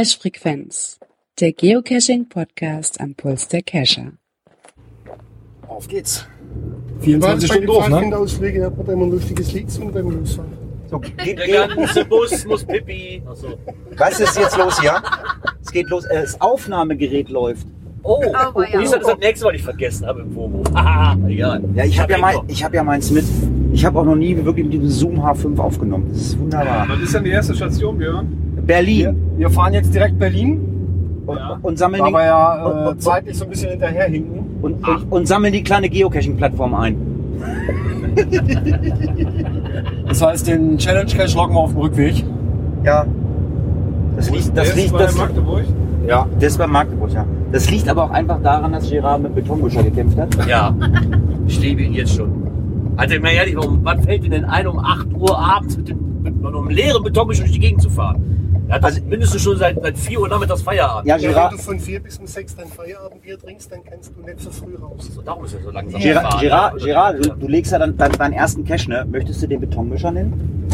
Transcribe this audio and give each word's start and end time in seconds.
Cache 0.00 0.18
Frequenz, 0.18 0.98
der 1.40 1.52
Geocaching 1.52 2.26
Podcast 2.26 2.98
am 3.02 3.14
Puls 3.14 3.48
der 3.48 3.60
Cacher. 3.60 4.12
Auf 5.68 5.88
geht's. 5.88 6.26
War 6.94 7.02
24 7.02 7.20
bei 7.20 7.54
Stunden 7.54 7.60
den 7.60 7.66
drauf, 7.66 7.84
ne? 7.84 7.90
Pfadfinderausflügen 7.90 8.64
hat 8.64 8.76
man 8.78 8.86
da 8.86 8.92
immer 8.94 9.04
ein 9.04 9.10
lustiges 9.10 9.52
Lied 9.52 9.66
gesungen 9.66 9.92
beim 9.92 10.10
Losfahren. 10.10 10.52
So, 10.88 11.00
geht, 11.00 11.18
Der 11.18 11.34
geht, 11.34 11.76
ganze 11.76 12.04
Bus 12.06 12.46
muss 12.46 12.64
Pipi. 12.64 13.22
Achso. 13.28 13.58
was 13.98 14.20
ist 14.20 14.38
jetzt 14.38 14.56
los 14.56 14.80
hier? 14.80 15.02
Es 15.62 15.70
geht 15.70 15.90
los. 15.90 16.06
Äh, 16.06 16.22
Das 16.22 16.40
Aufnahmegerät 16.40 17.28
läuft. 17.28 17.66
Oh, 18.02 18.22
Aber 18.32 18.70
ja. 18.70 18.78
nicht, 18.78 18.94
dass 18.94 19.02
ich 19.02 19.06
das 19.06 19.18
nächste 19.18 19.44
Mal 19.44 19.52
nicht 19.52 19.64
vergessen 19.64 20.06
habe 20.06 20.22
im. 20.22 20.64
Haha, 20.74 21.18
egal. 21.28 21.62
Ja, 21.74 21.84
ich 21.84 22.00
habe 22.00 22.12
ja, 22.12 22.18
hab 22.18 22.22
mein, 22.22 22.48
ich 22.48 22.64
hab 22.64 22.72
ja 22.72 22.82
meins 22.82 23.10
mit. 23.10 23.26
Ich 23.74 23.84
habe 23.84 24.00
auch 24.00 24.04
noch 24.06 24.16
nie 24.16 24.34
wirklich 24.42 24.64
mit 24.64 24.72
diesem 24.72 24.88
Zoom 24.88 25.20
H5 25.20 25.58
aufgenommen. 25.58 26.08
Das 26.10 26.22
ist 26.22 26.38
wunderbar. 26.38 26.86
Was 26.88 27.00
ist 27.00 27.14
denn 27.14 27.24
die 27.24 27.30
erste 27.30 27.54
Station, 27.54 27.98
Björn? 27.98 28.50
Wir, 28.70 28.76
Berlin. 28.76 29.16
wir 29.36 29.50
fahren 29.50 29.74
jetzt 29.74 29.92
direkt 29.94 30.18
Berlin, 30.18 30.60
Und, 31.26 31.36
Ja. 31.36 31.58
und, 31.62 31.78
sammeln 31.78 32.02
wir 32.04 32.24
ja 32.24 32.86
äh, 32.86 32.88
und- 32.90 33.02
zeitlich 33.02 33.36
so 33.36 33.44
ein 33.44 33.50
bisschen 33.50 33.70
hinterherhinken. 33.70 34.40
und, 34.62 34.86
und, 34.86 35.12
und 35.12 35.28
sammeln 35.28 35.52
die 35.52 35.62
kleine 35.62 35.88
Geocaching-Plattform 35.88 36.74
ein. 36.74 36.96
Das 40.08 40.22
heißt, 40.22 40.46
den 40.48 40.78
Challenge 40.78 41.10
Cache 41.10 41.36
loggen 41.36 41.54
wir 41.54 41.60
auf 41.60 41.70
dem 41.72 41.80
Rückweg. 41.80 42.24
Ja. 42.84 43.06
Das 44.16 44.30
liegt, 44.30 44.56
das 44.56 44.68
Der 44.68 44.76
liegt, 44.76 44.86
ist 44.86 44.92
bei 44.92 44.98
das, 45.04 45.16
Magdeburg. 45.16 45.64
ja, 46.06 46.26
das 46.40 46.58
war 46.58 46.66
Magdeburg, 46.66 47.12
ja. 47.12 47.24
Das 47.52 47.70
liegt 47.70 47.88
aber 47.88 48.04
auch 48.04 48.10
einfach 48.10 48.40
daran, 48.42 48.72
dass 48.72 48.90
Gerard 48.90 49.22
mit 49.22 49.34
Betonmischer 49.34 49.82
gekämpft 49.84 50.18
hat. 50.18 50.28
Ja, 50.48 50.74
ich 51.46 51.60
liebe 51.60 51.82
ihn 51.82 51.92
jetzt 51.92 52.14
schon. 52.16 52.30
Also, 52.96 53.18
mal 53.20 53.30
ehrlich, 53.32 53.56
warum, 53.56 53.80
wann 53.82 54.02
fällt 54.02 54.30
denn 54.30 54.44
ein, 54.44 54.66
um 54.66 54.78
8 54.78 55.12
Uhr 55.14 55.38
abends 55.38 55.76
mit 55.76 55.88
dem 55.88 55.98
mit, 56.22 56.36
mit 56.42 56.54
einem 56.54 56.68
leeren 56.68 57.02
Betonmischer 57.02 57.42
durch 57.44 57.52
die 57.52 57.60
Gegend 57.60 57.80
zu 57.82 57.88
fahren? 57.90 58.39
Er 58.70 58.76
hat 58.76 58.84
also, 58.84 59.00
mindestens 59.02 59.42
schon 59.42 59.58
seit, 59.58 59.82
seit 59.82 59.98
4 59.98 60.20
Uhr 60.20 60.28
nachmittags 60.28 60.62
Feierabend. 60.62 61.04
Ja, 61.08 61.16
Ja, 61.16 61.22
wenn 61.22 61.30
Gerard, 61.30 61.52
du 61.54 61.58
von 61.58 61.80
4 61.80 62.00
bis 62.00 62.18
um 62.18 62.26
6 62.28 62.54
dein 62.54 62.68
Feierabendbier 62.68 63.36
trinkst, 63.36 63.72
dann 63.72 63.80
kannst 63.82 64.12
du 64.16 64.22
nicht 64.22 64.40
so 64.40 64.50
früh 64.50 64.76
raus. 64.76 65.10
So, 65.12 65.22
darum 65.22 65.44
ist 65.44 65.54
er 65.54 65.62
so 65.62 65.70
langsam. 65.72 66.00
Gerard, 66.00 66.24
gefahren. 66.24 66.40
Gerard, 66.40 66.78
Gerard 66.84 67.26
du, 67.26 67.30
du 67.30 67.48
legst 67.48 67.72
ja 67.72 67.80
dann 67.80 67.96
deinen, 67.96 68.12
deinen 68.12 68.32
ersten 68.32 68.64
Cache, 68.64 68.88
ne? 68.88 69.04
Möchtest 69.10 69.42
du 69.42 69.48
den 69.48 69.60
Betonmischer 69.60 70.12
nennen? 70.12 70.68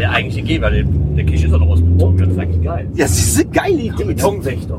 Der 0.00 0.10
eigentliche 0.10 0.40
Geber, 0.40 0.70
der, 0.70 0.84
der 0.84 1.24
Kisch 1.26 1.44
ist 1.44 1.52
auch 1.52 1.58
noch 1.58 1.68
aus 1.68 1.82
Beton. 1.82 2.16
Das 2.16 2.28
ist 2.28 2.38
eigentlich 2.38 2.64
geil. 2.64 2.88
Ja, 2.94 3.04
das 3.04 3.18
ist 3.18 3.40
eine 3.40 3.50
geile 3.50 3.82
Idee. 3.82 4.04
Betonwächter. 4.04 4.78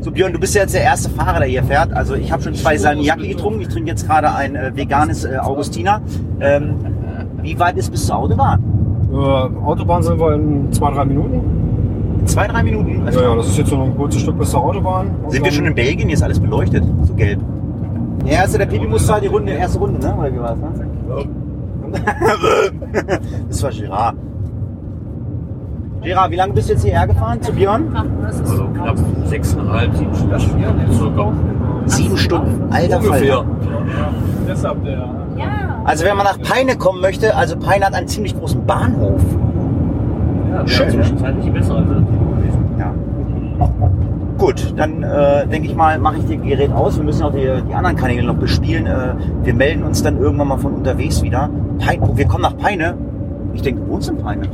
So 0.00 0.10
Björn, 0.10 0.32
du 0.32 0.38
bist 0.38 0.54
ja 0.54 0.62
jetzt 0.62 0.74
der 0.74 0.82
erste 0.82 1.10
Fahrer, 1.10 1.40
der 1.40 1.48
hier 1.48 1.64
fährt. 1.64 1.92
Also 1.92 2.14
ich 2.14 2.32
habe 2.32 2.42
schon 2.42 2.54
zwei 2.54 2.78
Salmiakki 2.78 3.28
getrunken. 3.28 3.60
Ich 3.60 3.68
trinke 3.68 3.90
jetzt 3.90 4.06
gerade 4.06 4.32
ein 4.32 4.56
äh, 4.56 4.74
veganes 4.74 5.26
äh, 5.26 5.36
Augustiner. 5.36 6.00
Ähm, 6.40 6.76
wie 7.42 7.58
weit 7.58 7.76
ist 7.76 7.90
bis 7.90 8.06
zur 8.06 8.16
Autobahn? 8.16 8.79
Äh, 9.12 9.16
Autobahn 9.16 10.02
sind 10.02 10.20
wir 10.20 10.34
in 10.34 10.70
2-3 10.70 11.04
Minuten. 11.04 11.60
Zwei, 12.26 12.46
drei 12.46 12.62
Minuten. 12.62 13.06
Ja, 13.12 13.22
ja, 13.22 13.34
das 13.34 13.48
ist 13.48 13.58
jetzt 13.58 13.70
so 13.70 13.80
ein 13.80 13.96
kurzes 13.96 14.20
Stück 14.22 14.38
bis 14.38 14.50
zur 14.50 14.62
Autobahn. 14.62 15.10
Sind 15.28 15.44
wir 15.44 15.50
schon 15.50 15.66
in 15.66 15.74
Belgien? 15.74 16.06
Hier 16.06 16.14
ist 16.14 16.22
alles 16.22 16.38
beleuchtet. 16.38 16.84
So 17.04 17.14
gelb. 17.14 17.40
Der 18.24 18.32
erste, 18.32 18.58
der 18.58 18.66
Pipi 18.66 18.86
musste 18.86 19.12
halt 19.12 19.24
die 19.24 19.28
Runde, 19.28 19.52
erste 19.52 19.78
Runde, 19.78 19.98
ne? 19.98 20.14
Oder 20.14 20.32
wie 20.32 20.38
war 20.38 20.50
das, 20.50 20.58
ne? 20.58 21.28
das 23.48 23.62
war 23.62 23.70
Gerard. 23.70 24.16
Gerard, 26.02 26.30
wie 26.30 26.36
lange 26.36 26.52
bist 26.52 26.68
du 26.68 26.74
jetzt 26.74 26.84
hierher 26.84 27.06
gefahren 27.06 27.42
zu 27.42 27.52
Björn? 27.52 27.88
Also 28.24 28.64
knapp 28.66 28.96
6,5, 29.28 29.94
7 29.96 30.14
Stunden. 30.14 31.32
Sieben 31.86 32.16
Stunden. 32.16 32.72
Alter 32.72 32.98
Ungefähr. 32.98 33.34
Falter. 33.34 33.46
Deshalb 34.46 34.84
der. 34.84 35.08
Also 35.84 36.04
wenn 36.04 36.16
man 36.16 36.26
nach 36.26 36.38
Peine 36.40 36.76
kommen 36.76 37.00
möchte, 37.00 37.34
also 37.34 37.56
Peine 37.56 37.86
hat 37.86 37.94
einen 37.94 38.08
ziemlich 38.08 38.38
großen 38.38 38.64
Bahnhof. 38.66 39.20
Ja, 40.50 40.66
Schön? 40.66 40.90
Zwischenzeitlich 40.90 41.46
Alternative 41.46 42.02
gewesen. 42.36 42.64
Ja. 42.78 42.92
Gut, 44.38 44.74
dann 44.76 45.02
äh, 45.02 45.46
denke 45.46 45.68
ich 45.68 45.74
mal, 45.74 45.98
mache 45.98 46.16
ich 46.16 46.22
das 46.22 46.42
Gerät 46.42 46.72
aus. 46.72 46.96
Wir 46.96 47.04
müssen 47.04 47.22
auch 47.22 47.32
die, 47.32 47.46
die 47.68 47.74
anderen 47.74 47.96
Kanäle 47.96 48.22
noch 48.22 48.36
bespielen. 48.36 48.86
Äh, 48.86 49.14
wir 49.42 49.54
melden 49.54 49.82
uns 49.82 50.02
dann 50.02 50.18
irgendwann 50.18 50.48
mal 50.48 50.58
von 50.58 50.74
unterwegs 50.74 51.22
wieder. 51.22 51.50
Peine, 51.78 52.02
oh, 52.02 52.16
wir 52.16 52.26
kommen 52.26 52.42
nach 52.42 52.56
Peine. 52.56 52.94
Ich 53.52 53.62
denke, 53.62 53.86
wohnst 53.88 54.08
in 54.08 54.18
Peine. 54.18 54.42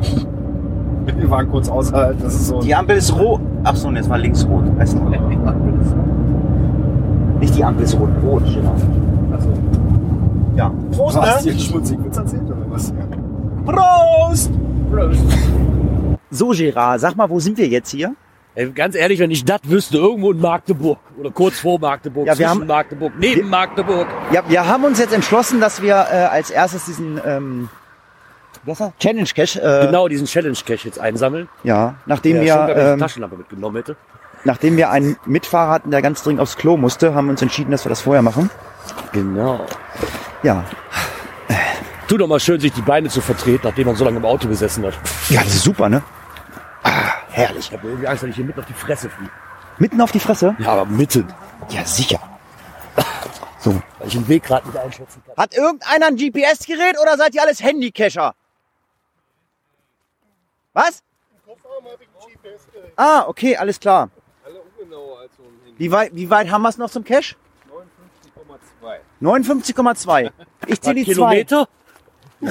Wir 1.07 1.31
waren 1.31 1.49
kurz 1.49 1.69
außerhalb. 1.69 2.21
Das 2.21 2.35
ist 2.35 2.49
so. 2.49 2.61
Die 2.61 2.75
Ampel 2.75 2.97
ist 2.97 3.17
rot. 3.17 3.41
Ach 3.63 3.77
so, 3.77 3.93
ne, 3.93 4.01
es 4.01 4.11
war 4.11 4.19
links 4.19 4.45
rot. 4.49 4.65
Weißt 4.77 4.99
du? 4.99 5.05
Nicht 7.39 7.57
die 7.57 7.63
Ampel 7.63 7.85
ist 7.85 7.97
rot, 7.97 8.09
rot. 8.25 8.43
Genau. 8.45 8.75
Also, 9.33 9.49
Ja. 10.57 10.73
Prost, 10.93 11.17
hast 11.21 11.45
du 11.45 11.51
ne? 11.51 11.55
dir 11.55 11.61
schmutzig 11.63 11.99
Witz 12.05 12.17
erzählt 12.17 12.43
oder 12.47 12.71
was? 12.71 12.93
Prost! 13.67 14.51
So, 16.31 16.49
Gerard, 16.51 17.01
sag 17.01 17.15
mal, 17.17 17.29
wo 17.29 17.39
sind 17.41 17.59
wir 17.59 17.69
jetzt 17.69 17.91
hier? 17.91 18.15
Ey, 18.55 18.71
ganz 18.71 18.95
ehrlich, 18.95 19.21
wenn 19.21 19.31
ich 19.31 19.45
das 19.45 19.61
wüsste, 19.65 19.99
irgendwo 19.99 20.33
in 20.33 20.41
Magdeburg 20.41 20.99
oder 21.19 21.31
kurz 21.31 21.59
vor 21.61 21.79
Magdeburg, 21.79 22.27
Ja, 22.27 22.33
wir 22.33 22.47
zwischen 22.47 22.61
haben- 22.63 22.67
Magdeburg, 22.67 23.13
neben 23.19 23.51
Magdeburg. 23.51 24.07
Ja, 24.33 24.43
wir 24.49 24.67
haben 24.67 24.85
uns 24.85 24.99
jetzt 24.99 25.13
entschlossen, 25.13 25.61
dass 25.61 25.83
wir 25.83 25.95
äh, 26.11 26.17
als 26.25 26.51
erstes 26.51 26.87
diesen 26.87 27.21
ähm? 27.27 27.69
Challenge 28.99 29.29
Cache, 29.37 29.61
äh, 29.63 29.87
Genau 29.87 30.09
diesen 30.09 30.27
Challenge 30.27 30.57
Cache 30.67 30.87
jetzt 30.89 30.99
einsammeln. 30.99 31.49
ja, 31.63 31.95
nachdem 32.07 32.37
schon 32.39 32.47
wir 32.47 32.67
die 32.67 32.73
ähm, 32.81 32.99
Taschenlampe 32.99 33.37
mitgenommen 33.37 33.77
hätte. 33.77 33.97
nachdem 34.45 34.77
wir 34.77 34.91
einen 34.91 35.17
Mitfahrer 35.27 35.71
hatten, 35.71 35.91
der 35.93 36.03
ganz 36.03 36.23
dringend 36.23 36.41
aufs 36.41 36.57
Klo 36.57 36.77
musste, 36.77 37.15
haben 37.15 37.27
wir 37.27 37.33
uns 37.33 37.43
entschieden, 37.43 37.71
dass 37.71 37.85
wir 37.85 37.91
das 37.91 38.01
vorher 38.01 38.23
machen. 38.23 38.51
Genau. 39.13 39.61
Ja, 40.47 40.65
Tu 42.07 42.17
doch 42.17 42.29
mal 42.29 42.39
schön, 42.39 42.61
sich 42.61 42.73
die 42.73 42.83
Beine 42.83 43.09
zu 43.09 43.21
vertreten, 43.21 43.67
nachdem 43.67 43.87
man 43.89 43.97
so 43.97 44.05
lange 44.05 44.19
im 44.19 44.25
Auto 44.25 44.47
gesessen 44.47 44.87
hat. 44.87 44.95
ja, 45.29 45.43
das 45.43 45.55
ist 45.57 45.65
super, 45.65 45.89
ne? 45.89 46.05
Ah, 46.85 47.15
herrlich. 47.31 47.67
Ich 47.67 47.73
habe 47.77 47.89
irgendwie 47.89 48.07
Angst, 48.07 48.23
dass 48.23 48.31
ich 48.31 48.37
hier 48.37 48.45
mitten 48.45 48.61
auf 48.61 48.67
die 48.67 48.73
Fresse 48.73 49.11
fliege. 49.11 49.33
Mitten 49.79 50.01
auf 50.01 50.13
die 50.13 50.21
Fresse? 50.21 50.55
Ja, 50.61 50.69
aber 50.69 50.85
mitten. 50.85 51.27
Ja, 51.71 51.85
sicher. 51.85 52.21
So. 53.59 53.83
Weil 53.99 54.07
ich 54.07 54.13
den 54.15 54.29
Weg 54.29 54.45
gerade 54.45 54.69
nicht 54.69 54.79
einschätzen 54.79 55.21
kann. 55.27 55.37
Hat 55.37 55.53
irgendeiner 55.57 56.07
ein 56.07 56.17
GPS-Gerät 56.17 56.97
oder 57.03 57.17
seid 57.17 57.35
ihr 57.35 57.43
alles 57.43 57.61
Handycacher? 57.61 58.37
Was? 60.75 61.03
Ah, 62.95 63.25
okay, 63.27 63.57
alles 63.57 63.81
klar. 63.81 64.11
Alle 64.45 64.61
ungenauer 64.79 65.19
als 65.23 65.37
so 65.37 65.43
ein 65.43 65.49
Handy. 65.65 65.79
Wie 65.81 65.91
weit, 65.91 66.15
wie 66.15 66.31
weit 66.31 66.53
haben 66.53 66.63
wir 66.63 66.69
es 66.69 66.79
noch 66.79 66.91
zum 66.91 67.03
Cache? 67.03 67.35
59,2. 69.23 70.31
Ich 70.67 70.81
zähle 70.81 70.95
die 70.97 71.05
zwei. 71.05 71.13
Kilometer? 71.45 71.69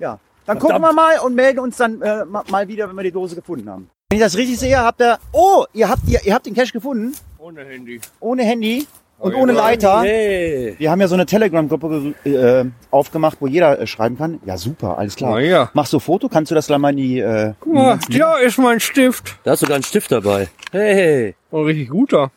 Ja. 0.00 0.18
Dann 0.46 0.58
gucken 0.58 0.80
wir 0.80 0.92
mal 0.94 1.18
und 1.18 1.34
melden 1.34 1.58
uns 1.58 1.76
dann 1.76 2.00
äh, 2.00 2.24
ma- 2.24 2.44
mal 2.50 2.66
wieder, 2.68 2.88
wenn 2.88 2.96
wir 2.96 3.02
die 3.02 3.12
Dose 3.12 3.34
gefunden 3.34 3.68
haben. 3.68 3.90
Wenn 4.08 4.18
ich 4.18 4.24
das 4.24 4.36
richtig 4.36 4.58
sehe, 4.58 4.78
habt 4.78 5.00
ihr. 5.02 5.18
Oh, 5.32 5.66
ihr 5.74 5.88
habt, 5.90 6.02
ihr, 6.08 6.24
ihr 6.24 6.32
habt 6.34 6.46
den 6.46 6.54
Cache 6.54 6.72
gefunden. 6.72 7.14
Ohne 7.36 7.62
Handy. 7.66 8.00
Ohne 8.20 8.42
Handy 8.44 8.86
und 9.18 9.34
ohne 9.34 9.52
Leiter. 9.52 10.00
Hey. 10.00 10.74
Wir 10.78 10.90
haben 10.90 11.00
ja 11.02 11.08
so 11.08 11.14
eine 11.14 11.26
Telegram-Gruppe 11.26 12.14
äh, 12.24 12.64
aufgemacht, 12.90 13.36
wo 13.40 13.46
jeder 13.46 13.78
äh, 13.78 13.86
schreiben 13.86 14.16
kann. 14.16 14.40
Ja, 14.46 14.56
super, 14.56 14.96
alles 14.96 15.16
klar. 15.16 15.38
Ja. 15.40 15.68
Machst 15.74 15.92
du 15.92 15.98
Foto? 15.98 16.30
Kannst 16.30 16.50
du 16.50 16.54
das 16.54 16.66
gleich 16.68 16.78
mal 16.78 16.90
in 16.90 16.96
die. 16.96 17.18
Äh, 17.20 17.52
Guck 17.60 17.74
mal, 17.74 17.98
ja, 18.08 18.36
ist 18.38 18.56
mein 18.56 18.80
Stift. 18.80 19.36
Da 19.44 19.50
hast 19.50 19.60
du 19.60 19.66
sogar 19.66 19.74
einen 19.74 19.84
Stift 19.84 20.10
dabei. 20.10 20.48
Hey. 20.72 21.34
Ein 21.52 21.64
richtig 21.64 21.90
guter. 21.90 22.30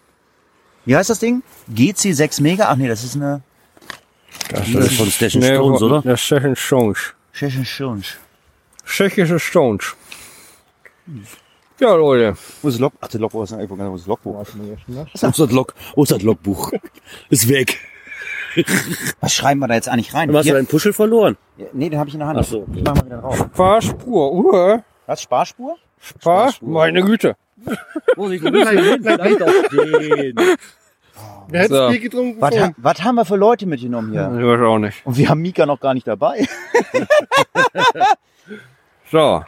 Wie 0.85 0.95
heißt 0.95 1.09
das 1.09 1.19
Ding? 1.19 1.43
GC6 1.73 2.41
Mega? 2.41 2.69
Ach 2.69 2.75
nee, 2.75 2.87
das 2.87 3.03
ist 3.03 3.15
eine. 3.15 3.41
Das 4.49 4.67
ist 4.67 4.97
von 4.97 5.09
Station 5.11 5.43
Stones, 5.43 5.81
oder? 5.81 6.01
Das 6.01 6.21
Station 6.21 6.55
Stones. 6.55 7.13
Tschechischen 7.33 7.65
Stones. 7.65 8.07
Tschechische 8.85 9.39
Stones. 9.39 9.95
Ja, 11.79 11.95
Leute. 11.95 12.35
Wo 12.61 12.67
ist 12.67 12.75
das 12.75 12.79
Log? 12.79 12.93
Ach, 13.01 13.07
das 13.07 13.19
Logbuch 13.19 13.43
ist 13.43 13.51
irgendwo, 13.51 13.77
wo 13.77 13.95
ist 13.95 14.01
das 14.01 14.07
Logbuch? 14.07 14.35
Wo 14.35 14.41
ist 15.13 15.39
das, 15.39 15.51
Log 15.51 15.73
wo 15.95 16.03
ist 16.03 16.11
das 16.11 16.21
Logbuch? 16.21 16.71
Ist 17.29 17.47
weg. 17.49 17.79
Was 19.21 19.33
schreiben 19.33 19.61
wir 19.61 19.67
da 19.69 19.75
jetzt 19.75 19.87
eigentlich 19.87 20.13
rein? 20.13 20.27
Du 20.29 20.37
hast 20.37 20.45
ja 20.45 20.51
Hier- 20.51 20.55
deinen 20.55 20.67
Puschel 20.67 20.91
verloren. 20.93 21.37
nee, 21.73 21.89
den 21.89 21.97
habe 21.99 22.09
ich 22.09 22.15
in 22.15 22.19
der 22.19 22.27
Hand. 22.27 22.37
Ach 22.39 22.43
so. 22.43 22.67
Ich 22.75 22.83
mach 22.83 22.95
mal 22.95 23.05
wieder 23.05 23.17
drauf. 23.19 23.47
Fahrspur. 23.53 24.31
Uh, 24.33 24.79
Was? 25.07 25.21
Sparspur? 25.21 25.77
Spaß? 26.01 26.61
Meine 26.61 27.01
Güte. 27.01 27.35
Vorsicht, 28.15 28.43
du 28.43 28.51
hin? 28.51 28.99
Vielleicht 29.03 29.41
auf 29.41 29.53
den. 29.71 30.35
Wer 31.47 31.61
hätte 31.63 31.75
So. 31.75 31.89
Bier 31.89 31.99
getrunken? 31.99 32.41
Was, 32.41 32.59
ha- 32.59 32.71
was 32.77 33.03
haben 33.03 33.15
wir 33.15 33.25
für 33.25 33.35
Leute 33.35 33.65
mitgenommen 33.65 34.13
Ich 34.13 34.19
hier? 34.19 34.29
weiß 34.31 34.61
auch 34.61 34.79
nicht. 34.79 35.05
Und 35.05 35.17
wir 35.17 35.29
haben 35.29 35.41
Mika 35.41 35.65
noch 35.65 35.79
gar 35.79 35.93
nicht 35.93 36.07
dabei. 36.07 36.47
So. 39.11 39.43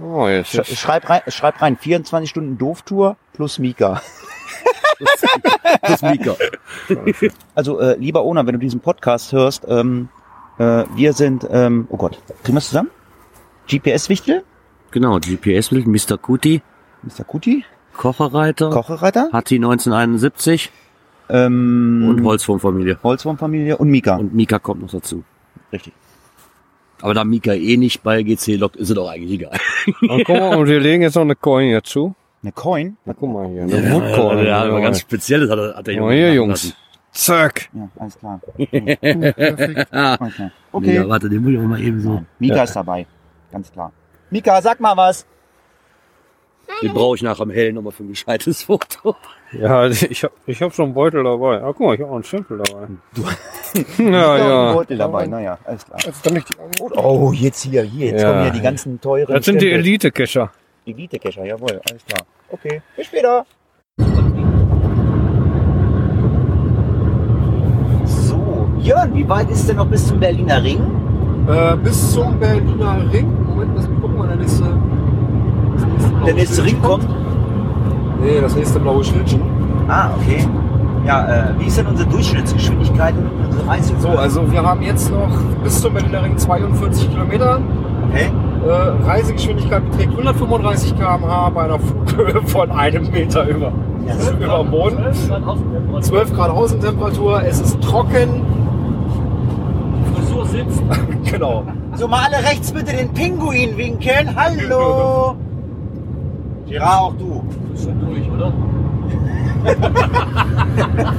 Oh, 0.00 0.26
jetzt 0.28 0.48
Sch 0.50 0.58
ist 0.58 0.78
schreib, 0.80 1.08
rein, 1.08 1.20
schreib 1.28 1.60
rein, 1.60 1.76
24 1.76 2.28
Stunden 2.28 2.56
Dooftour 2.58 3.16
plus 3.34 3.58
Mika. 3.58 4.00
Ist 5.88 6.02
Mika. 6.02 6.34
Also, 7.54 7.78
äh, 7.80 7.96
lieber 7.98 8.24
Ona, 8.24 8.46
wenn 8.46 8.54
du 8.54 8.58
diesen 8.58 8.80
Podcast 8.80 9.32
hörst, 9.32 9.66
ähm, 9.68 10.08
äh, 10.58 10.84
wir 10.94 11.12
sind, 11.12 11.46
ähm, 11.50 11.86
oh 11.90 11.96
Gott, 11.98 12.18
kriegen 12.42 12.54
wir 12.56 12.58
es 12.60 12.68
zusammen? 12.68 12.90
GPS-Wichtel, 13.68 14.42
Genau, 14.90 15.18
GPS-Bild, 15.18 15.86
Mr. 15.86 16.18
Kuti, 16.18 16.62
Mr. 17.02 17.24
Kuti, 17.24 17.64
Kocherreiter, 17.96 18.70
Kochereiter, 18.70 19.28
Hatti 19.32 19.56
1971 19.56 20.70
ähm, 21.28 22.06
und 22.08 22.24
Holzwurmfamilie. 22.24 22.98
Holzwurmfamilie 23.02 23.76
und 23.76 23.88
Mika. 23.88 24.16
Und 24.16 24.34
Mika 24.34 24.58
kommt 24.58 24.82
noch 24.82 24.90
dazu. 24.90 25.22
Richtig. 25.72 25.92
Aber 27.00 27.14
da 27.14 27.24
Mika 27.24 27.52
eh 27.52 27.76
nicht 27.76 28.02
bei 28.02 28.22
GC 28.22 28.56
lockt, 28.58 28.76
ist 28.76 28.88
es 28.90 28.94
doch 28.94 29.08
eigentlich 29.10 29.32
egal. 29.32 29.58
Und 30.08 30.24
guck 30.24 30.36
mal, 30.38 30.56
und 30.56 30.66
wir 30.68 30.78
legen 30.80 31.02
jetzt 31.02 31.14
noch 31.16 31.22
eine 31.22 31.34
Coin 31.34 31.66
hierzu. 31.68 32.14
Eine 32.42 32.52
Coin? 32.52 32.96
Na, 33.04 33.12
guck 33.12 33.32
mal 33.32 33.48
hier, 33.48 33.62
eine 33.62 33.92
Woodcoin. 33.92 34.46
Ja, 34.46 34.62
aber 34.62 34.80
ganz 34.80 35.00
spezielles 35.00 35.50
hat, 35.50 35.58
er- 35.58 35.74
hat 35.76 35.86
der 35.86 35.94
Guck 35.94 36.02
Junge. 36.02 36.06
mal 36.06 36.16
hier, 36.16 36.34
Jungs. 36.34 36.64
lassen. 36.64 36.76
Zack. 37.12 37.68
Ja, 37.74 37.88
alles 37.98 38.18
klar. 38.18 38.40
Okay. 40.22 40.50
okay. 40.72 40.94
Ja, 40.94 41.08
warte, 41.08 41.28
den 41.28 41.42
muss 41.42 41.52
ich 41.52 41.58
auch 41.58 41.62
mal 41.62 41.80
eben 41.80 42.00
so. 42.00 42.22
Mika 42.38 42.62
ist 42.62 42.74
dabei. 42.74 43.06
Ganz 43.50 43.70
klar. 43.70 43.92
Mika, 44.30 44.60
sag 44.62 44.80
mal 44.80 44.96
was. 44.96 45.26
Den 46.80 46.92
brauche 46.94 47.16
ich 47.16 47.22
nachher 47.22 47.42
am 47.42 47.50
Hellen 47.50 47.74
nochmal 47.74 47.92
für 47.92 48.02
ein 48.04 48.08
gescheites 48.08 48.62
Foto. 48.64 49.14
Ja, 49.52 49.86
ich 49.88 50.24
hab, 50.24 50.32
ich 50.46 50.62
hab 50.62 50.74
schon 50.74 50.86
einen 50.86 50.94
Beutel 50.94 51.22
dabei. 51.24 51.62
Ah, 51.62 51.72
guck 51.76 51.80
mal, 51.80 51.94
ich 51.94 52.00
hab 52.00 52.08
auch 52.10 52.14
einen 52.14 52.24
Stempel 52.24 52.58
dabei. 52.64 52.86
ja, 53.98 54.38
ja. 54.38 54.72
Beutel 54.72 54.96
dabei, 54.98 55.26
naja, 55.26 55.58
alles 55.64 55.84
klar. 55.84 55.98
Also 56.06 56.18
dann 56.24 56.34
nicht 56.34 56.48
die 56.48 56.54
Oh, 56.96 57.32
jetzt 57.32 57.62
hier, 57.64 57.82
hier, 57.82 58.06
jetzt 58.08 58.22
Ja. 58.22 58.30
kommen 58.30 58.42
hier 58.44 58.52
die 58.52 58.60
ganzen 58.62 59.00
teuren 59.00 59.26
Das 59.34 59.44
sind 59.44 59.56
die 59.60 59.66
Stempel. 59.66 59.80
Elite-Kescher. 59.80 60.50
Elite-Kescher, 60.86 61.44
jawohl, 61.44 61.80
alles 61.88 62.04
klar. 62.06 62.22
Okay, 62.50 62.80
bis 62.96 63.06
später. 63.06 63.44
So, 68.04 68.68
Jörn, 68.80 69.14
wie 69.14 69.28
weit 69.28 69.50
ist 69.50 69.68
denn 69.68 69.76
noch 69.76 69.86
bis 69.86 70.06
zum 70.08 70.18
Berliner 70.20 70.62
Ring? 70.62 70.80
Äh, 71.48 71.76
bis 71.76 72.12
zum 72.12 72.38
Berliner 72.38 73.12
Ring. 73.12 73.30
Moment, 73.46 73.72
lass 73.76 73.88
mich 73.88 74.00
gucken, 74.00 74.16
wann 74.18 74.28
der 74.28 74.36
nächste. 74.38 74.64
Nächste 76.22 76.26
Der 76.26 76.34
nächste 76.34 76.64
Ring 76.64 76.82
kommt? 76.82 77.08
Nee, 78.22 78.40
das 78.40 78.54
nächste 78.54 78.78
blaue 78.78 79.04
Schildchen. 79.04 79.42
Ah, 79.88 80.10
okay. 80.16 80.46
Ja, 81.06 81.26
äh, 81.28 81.58
wie 81.58 81.66
ist 81.66 81.76
denn 81.78 81.86
unsere 81.86 82.08
Durchschnittsgeschwindigkeit 82.08 83.14
und 83.16 83.46
unsere 83.46 83.66
Reise? 83.66 83.94
So, 83.98 84.10
also 84.10 84.50
wir 84.52 84.62
haben 84.62 84.82
jetzt 84.82 85.10
noch 85.10 85.30
bis 85.64 85.80
zum 85.80 85.94
Berliner 85.94 86.22
Ring 86.22 86.38
42 86.38 87.10
Kilometer. 87.10 87.60
okay. 88.08 88.30
Äh, 88.64 89.04
Reisegeschwindigkeit 89.04 89.90
beträgt 89.90 90.12
135 90.12 90.96
km/h 90.96 91.50
bei 91.50 91.64
einer 91.64 91.80
Flughöhe 91.80 92.42
von 92.46 92.70
einem 92.70 93.10
Meter 93.10 93.44
über, 93.48 93.72
über 94.40 94.58
dem 94.58 94.70
Boden. 94.70 94.98
12 96.00 96.32
Grad 96.32 96.50
Außentemperatur, 96.50 97.42
es 97.42 97.60
ist 97.60 97.80
trocken. 97.82 98.42
Frisur 100.14 100.46
sitzt. 100.46 100.82
Genau. 101.24 101.64
So, 101.94 102.08
mal 102.08 102.26
alle 102.26 102.44
rechts 102.44 102.72
bitte 102.72 102.94
den 102.94 103.08
Pinguin 103.08 103.76
winkeln. 103.78 104.36
Hallo! 104.36 105.36
Gerard, 106.72 107.02
auch 107.02 107.14
du. 107.18 107.42
Ist 107.74 107.84
schon 107.84 108.00
durch, 108.00 108.30
oder? 108.30 108.50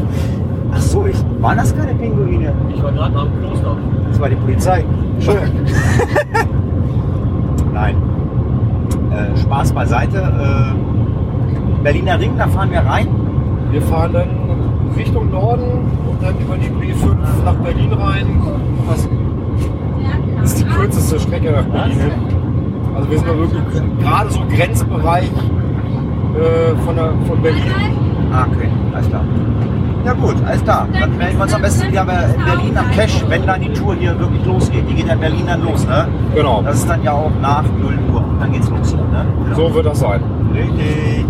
Ach 0.74 0.82
so, 0.82 1.06
ich, 1.06 1.16
waren 1.40 1.58
das 1.58 1.78
keine 1.78 1.94
Pinguine? 1.94 2.52
Ich 2.74 2.82
war 2.82 2.92
gerade 2.92 3.14
im 3.14 3.40
Kloster. 3.40 3.78
Das 4.10 4.20
war 4.20 4.30
die 4.30 4.36
Polizei. 4.36 4.84
Schön. 5.20 5.38
Nein. 7.74 7.96
Äh, 9.12 9.38
Spaß 9.38 9.74
beiseite. 9.74 10.18
Äh, 10.18 10.74
Berliner 11.84 12.20
Ring, 12.20 12.36
da 12.36 12.48
fahren 12.48 12.72
wir 12.72 12.80
rein. 12.80 13.08
Wir 13.70 13.84
fahren 13.84 14.14
dann 14.14 14.30
Richtung 14.98 15.30
Norden 15.30 15.86
und 16.10 16.24
dann 16.24 16.36
über 16.40 16.58
die 16.58 16.70
B5 16.70 17.16
nach 17.46 17.56
Berlin 17.56 17.94
rein. 17.94 18.42
Das 20.42 20.52
ist 20.52 20.62
die 20.62 20.66
kürzeste 20.66 21.20
Strecke 21.20 21.52
nach 21.52 21.66
Berlin. 21.66 22.33
Also 22.96 23.10
wir 23.10 23.18
sind 23.20 23.28
da 23.28 23.38
wirklich 23.38 23.62
gerade 24.02 24.30
so 24.30 24.40
Grenzbereich 24.56 25.26
äh, 25.26 26.76
von, 26.86 26.96
der, 26.96 27.14
von 27.28 27.42
Berlin. 27.42 27.64
Ah, 28.32 28.46
okay, 28.52 28.70
alles 28.94 29.08
klar. 29.10 29.24
Ja 30.06 30.14
gut, 30.14 30.36
alles 30.46 30.62
klar. 30.64 30.88
Dann 31.00 31.18
melden 31.18 31.38
wir 31.38 31.44
uns 31.44 31.54
am 31.54 31.62
besten 31.62 31.88
wieder 31.90 32.04
bei- 32.06 32.24
in 32.36 32.44
Berlin 32.44 32.78
am 32.78 32.92
Cash, 32.92 33.24
wenn 33.30 33.46
dann 33.48 33.62
die 33.62 33.72
Tour 33.72 33.96
hier 33.96 34.18
wirklich 34.20 34.46
losgeht. 34.46 34.84
Die 34.90 34.96
geht 34.96 35.08
ja 35.08 35.14
in 35.14 35.20
Berlin 35.20 35.46
dann 35.48 35.64
los, 35.64 35.86
ne? 35.88 36.08
Genau, 36.36 36.62
Das 36.62 36.78
ist 36.80 36.90
dann 36.90 37.04
ja 37.04 37.14
auch 37.14 37.32
nach 37.42 37.64
0 37.64 37.98
Uhr. 38.14 38.26
Dann 38.40 38.52
geht's 38.52 38.70
los 38.70 38.90
hier, 38.90 38.98
ne? 38.98 39.26
Genau. 39.46 39.56
so 39.56 39.74
wird 39.74 39.86
das 39.86 40.00
sein. 40.00 40.22
Richtig. 40.54 41.26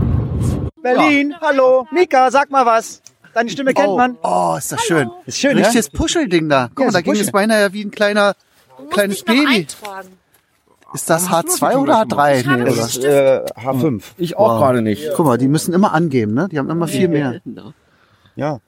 Berlin, 0.81 1.35
hallo. 1.39 1.85
Mika, 1.91 2.31
sag 2.31 2.49
mal 2.49 2.65
was. 2.65 3.01
Deine 3.33 3.49
Stimme 3.49 3.73
kennt 3.73 3.89
oh, 3.89 3.97
man. 3.97 4.17
Oh, 4.23 4.55
ist 4.57 4.71
das 4.71 4.81
schön. 4.81 5.09
Ist 5.25 5.37
schön, 5.39 5.57
Richtiges 5.57 5.89
Puschelding 5.89 6.49
da. 6.49 6.69
Guck 6.69 6.79
Ja, 6.79 6.83
mal, 6.85 6.87
ist 6.89 6.95
da 6.95 7.01
ging 7.01 7.13
es 7.21 7.31
beinahe 7.31 7.61
ja 7.61 7.73
wie 7.73 7.83
ein 7.83 7.91
kleiner, 7.91 8.33
kleines 8.89 9.23
Baby. 9.23 9.45
eintragen. 9.47 10.09
Ist 10.93 11.09
das 11.09 11.29
H2 11.29 11.75
oder 11.77 12.01
H3? 12.03 12.57
Nee, 12.57 12.65
Das 12.65 12.73
oder? 12.75 12.85
ist 12.85 13.03
äh, 13.03 13.41
H5. 13.59 14.01
Ich 14.17 14.37
auch 14.37 14.59
gerade 14.59 14.81
nicht. 14.81 15.09
Guck 15.15 15.25
mal, 15.25 15.37
die 15.37 15.47
müssen 15.47 15.73
immer 15.73 15.93
angeben, 15.93 16.33
ne? 16.33 16.47
Die 16.51 16.59
haben 16.59 16.69
immer 16.69 16.87
viel 16.87 17.07
mehr. 17.07 17.39
Ja. 18.35 18.59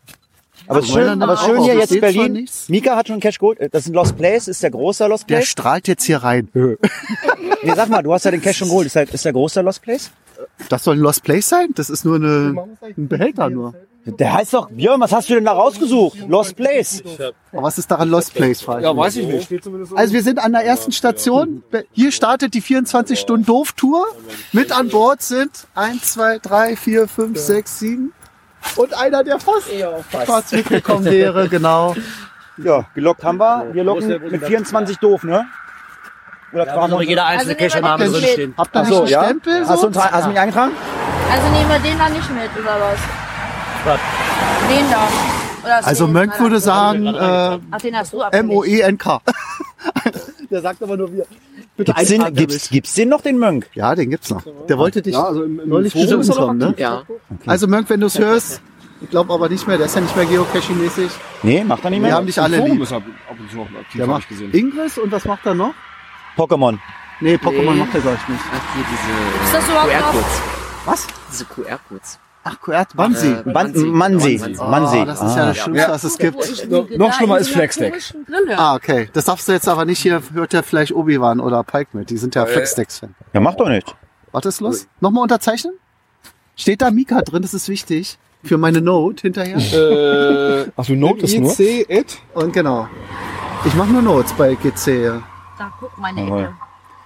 Aber 0.68 0.80
es 0.80 0.86
ist 0.86 0.94
wollen 0.94 1.08
schön, 1.10 1.24
aber 1.24 1.38
schön 1.38 1.64
hier 1.64 1.74
jetzt 1.76 2.00
Berlin. 2.00 2.48
Mika 2.68 2.96
hat 2.96 3.08
schon 3.08 3.20
Cash 3.20 3.40
geholt. 3.40 3.58
Das 3.72 3.82
ist 3.84 3.88
ein 3.90 3.94
Lost 3.96 4.16
Place, 4.16 4.48
ist 4.48 4.62
der 4.62 4.70
große 4.70 5.08
Lost 5.08 5.28
Der 5.28 5.38
Place. 5.38 5.48
strahlt 5.48 5.88
jetzt 5.88 6.04
hier 6.04 6.18
rein. 6.18 6.50
Nee, 7.64 7.74
sag 7.76 7.90
mal, 7.90 8.04
du 8.04 8.14
hast 8.14 8.26
ja 8.26 8.32
den 8.32 8.42
Cash 8.44 8.58
schon 8.60 8.68
geholt. 8.68 8.86
Ist 8.86 8.96
der, 8.96 9.12
ist 9.12 9.26
der 9.26 9.34
große 9.34 9.62
Lost 9.62 9.82
Place? 9.82 10.12
Das 10.70 10.84
soll 10.84 10.98
ein 10.98 11.00
Lost 11.00 11.24
Place 11.24 11.50
sein? 11.50 11.70
Das 11.74 11.90
ist 11.90 12.06
nur 12.06 12.18
eine, 12.18 12.54
ein 12.96 13.08
Behälter 13.08 13.50
nur. 13.50 13.74
Der 14.08 14.34
heißt 14.34 14.54
doch, 14.54 14.70
Björn, 14.70 15.02
was 15.02 15.12
hast 15.12 15.30
du 15.30 15.34
denn 15.34 15.46
da 15.46 15.54
rausgesucht? 15.54 16.18
Lost 16.28 16.56
Place. 16.56 17.02
Aber 17.52 17.64
was 17.64 17.80
ist 17.80 17.90
daran 17.90 18.10
Lost 18.10 18.36
Place? 18.36 18.62
frag 18.62 18.78
ich 18.80 18.84
Ja, 18.84 18.96
weiß 18.96 19.16
ich 19.16 19.26
nicht. 19.26 19.52
Also 19.96 20.14
wir 20.14 20.22
sind 20.22 20.38
an 20.38 20.52
der 20.52 20.64
ersten 20.64 20.92
Station. 20.92 21.64
Hier 21.92 22.12
startet 22.12 22.54
die 22.54 22.62
24 22.62 23.20
Stunden 23.20 23.46
Doof-Tour. 23.48 24.06
Mit 24.52 24.72
an 24.72 24.90
Bord 24.90 25.24
sind 25.24 25.50
1, 25.74 26.14
2, 26.14 26.38
3, 26.40 26.76
4, 26.76 27.08
5, 27.08 27.40
6, 27.40 27.80
7 27.80 28.14
und 28.76 28.94
einer, 28.96 29.24
der 29.24 29.40
fast, 29.40 29.70
fast 30.26 30.54
mitgekommen 30.54 31.06
wäre, 31.06 31.50
genau. 31.50 31.96
Ja, 32.58 32.86
gelockt 32.94 33.24
haben 33.24 33.38
wir. 33.40 33.74
Wir 33.74 33.84
locken 33.84 34.08
mit 34.30 34.44
24 34.46 34.98
doof, 35.00 35.24
ne? 35.24 35.46
Oder 36.54 36.66
muss 36.66 36.76
wir 36.76 36.88
doch 36.90 37.02
jeder 37.02 37.26
einzelne 37.26 37.58
Also 37.60 37.60
nehmen 37.60 37.60
wir 37.60 37.68
Cashername 37.70 38.04
den 38.04 38.14
drin 38.14 38.22
mit. 38.22 38.32
stehen. 38.32 38.54
Habt 38.58 38.76
ihr 38.76 38.86
so, 38.86 39.00
einen 39.02 39.08
ja? 39.08 39.24
Stempel? 39.26 39.68
Hast 39.68 39.84
du, 39.84 39.92
So? 39.94 40.00
einen- 40.00 40.12
hast 40.12 40.26
du 40.26 40.30
mich 40.30 40.40
eingetragen? 40.40 40.72
Also 41.32 41.48
nehmen 41.52 41.70
wir 41.70 41.80
den 41.80 41.98
da 41.98 42.08
nicht 42.10 42.30
mit, 42.32 42.64
oder 42.64 42.80
was? 42.80 43.25
Was? 43.86 44.00
Den 44.70 44.86
da. 44.92 45.08
Also 45.84 46.08
Mönk 46.08 46.40
würde 46.40 46.60
sagen, 46.60 47.08
äh, 47.08 47.60
Ach, 47.72 47.82
den 47.82 47.96
hast 47.98 48.14
du 48.14 48.22
abgelegt. 48.22 48.50
M-O-E-N-K. 48.52 49.20
Der 50.52 50.62
sagt 50.62 50.82
aber 50.84 50.96
nur 50.98 51.12
wir. 51.12 51.26
Bitte 51.78 51.92
Gibt's 51.94 52.10
den, 52.10 52.34
gibt's, 52.36 52.70
gibt's 52.70 52.94
den 52.94 53.10
noch, 53.10 53.22
den 53.22 53.38
Mönk? 53.38 53.68
Ja, 53.74 53.96
den 53.96 54.10
gibt's 54.12 54.30
noch. 54.30 54.44
Der 54.70 54.78
wollte 54.78 55.02
dich 55.02 55.14
Ja, 55.14 55.24
also 55.24 55.44
im, 55.44 55.60
im 55.60 55.68
neulich 55.70 55.94
besuchen 55.94 56.30
kommen, 56.30 56.58
ne? 56.60 56.74
Ja. 56.78 57.04
Also 57.46 57.68
Mönk, 57.68 57.90
wenn 57.90 58.00
du 58.00 58.06
es 58.06 58.18
hörst, 58.18 58.62
ich 59.02 59.10
glaube 59.10 59.34
aber 59.34 59.50
nicht 59.50 59.68
mehr, 59.68 59.78
der 59.78 59.88
ist 59.88 59.96
ja 59.96 60.02
nicht 60.02 60.16
mehr 60.16 60.26
Geocaching-mäßig. 60.26 61.10
Nee, 61.44 61.64
macht 61.64 61.84
er 61.84 61.90
nicht 61.90 62.00
Wir 62.00 62.08
mehr. 62.08 62.16
haben 62.16 62.26
dich 62.28 62.40
alle 62.40 62.58
Forum 62.58 62.72
lieb. 62.74 62.82
ist 62.84 62.92
er 62.92 62.98
ab 62.98 63.04
und 63.38 63.52
zu 63.52 63.58
noch 63.58 63.66
aktiv, 63.66 63.98
Der 63.98 64.08
macht 64.08 64.30
gesehen. 64.30 64.54
Ingress 64.54 64.98
und 64.98 65.12
was 65.12 65.26
macht 65.26 65.46
er 65.46 65.54
noch? 65.56 65.74
Pokémon. 66.38 66.78
Nee, 67.20 67.36
Pokémon 67.36 67.74
Nee. 67.74 67.80
macht 67.80 67.96
er 67.96 68.02
glaube 68.02 68.18
ich 68.22 68.30
nicht. 68.30 68.42
Ach, 68.54 68.76
hier 68.76 68.86
diese 68.92 69.46
Ist 69.46 69.54
das 69.54 69.68
überhaupt 69.70 69.94
noch? 69.94 70.12
QR-Codes. 70.14 70.42
Was? 70.86 71.08
Diese 71.32 71.46
QR-Codes. 71.46 72.20
Ach, 72.48 72.62
QR, 72.62 72.86
Wannsee. 72.94 73.32
Äh, 73.32 73.42
Man- 73.44 73.54
Mansi. 73.54 73.86
Mansi. 73.86 74.38
Mansi. 74.60 74.98
Oh, 75.02 75.06
das 75.06 75.22
ist 75.22 75.36
ja 75.36 75.46
das 75.48 75.58
Schlimmste, 75.58 75.90
was 75.90 76.04
es 76.04 76.18
gibt. 76.20 76.98
noch 76.98 77.12
schlimmer 77.14 77.40
ist 77.40 77.50
Flexdeck. 77.50 77.96
Ah, 78.56 78.76
okay. 78.76 79.10
Das 79.14 79.26
darfst 79.26 79.48
du 79.48 79.52
jetzt 79.52 79.68
aber 79.68 79.84
nicht 79.86 80.00
hier, 80.00 80.22
hört 80.32 80.54
ja 80.54 80.62
vielleicht 80.62 80.94
Obi-Wan 80.94 81.40
oder 81.40 81.64
Pike 81.64 81.90
mit. 81.98 82.12
Die 82.12 82.18
sind 82.18 82.36
ja 82.36 82.46
Flexdecks-Fan. 82.46 83.16
Ja, 83.34 83.40
mach 83.40 83.56
doch 83.56 83.68
nicht. 83.68 83.96
Warte, 84.32 84.50
ist 84.50 84.62
los? 84.62 84.88
Nochmal 85.02 85.24
unterzeichnen? 85.24 85.74
Steht 86.56 86.84
da 86.84 86.92
Mika 86.92 87.22
drin, 87.22 87.42
das 87.42 87.54
ist 87.56 87.68
wichtig. 87.68 88.20
Für 88.44 88.60
meine 88.60 88.80
Note 88.80 89.24
hinterher. 89.24 89.58
Äh, 89.58 90.70
Achso, 90.76 90.94
Note 90.94 91.26
ist 91.26 91.36
nur? 91.40 91.60
Ed? 91.60 92.18
Und 92.36 92.54
genau. 92.54 92.88
Ich 93.66 93.74
mache 93.74 93.90
nur 93.90 94.04
Notes 94.04 94.34
bei 94.34 94.54
GC. 94.54 95.20
Da, 95.58 95.74
guck 95.80 95.98
meine. 95.98 96.22
Ecke. 96.22 96.54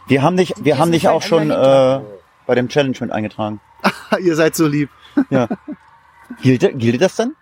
Wir 0.07 0.21
haben 0.21 0.35
dich, 0.35 0.53
wir 0.59 0.77
haben 0.79 0.91
dich 0.91 1.07
auch 1.07 1.21
schon 1.21 1.49
äh, 1.49 2.01
bei 2.45 2.55
dem 2.55 2.67
Challenge 2.67 2.97
mit 2.99 3.11
eingetragen. 3.13 3.61
Ihr 4.19 4.35
seid 4.35 4.55
so 4.55 4.67
lieb. 4.67 4.89
Gilt, 6.41 6.79
gilt 6.79 7.01
das 7.01 7.15
denn? 7.15 7.33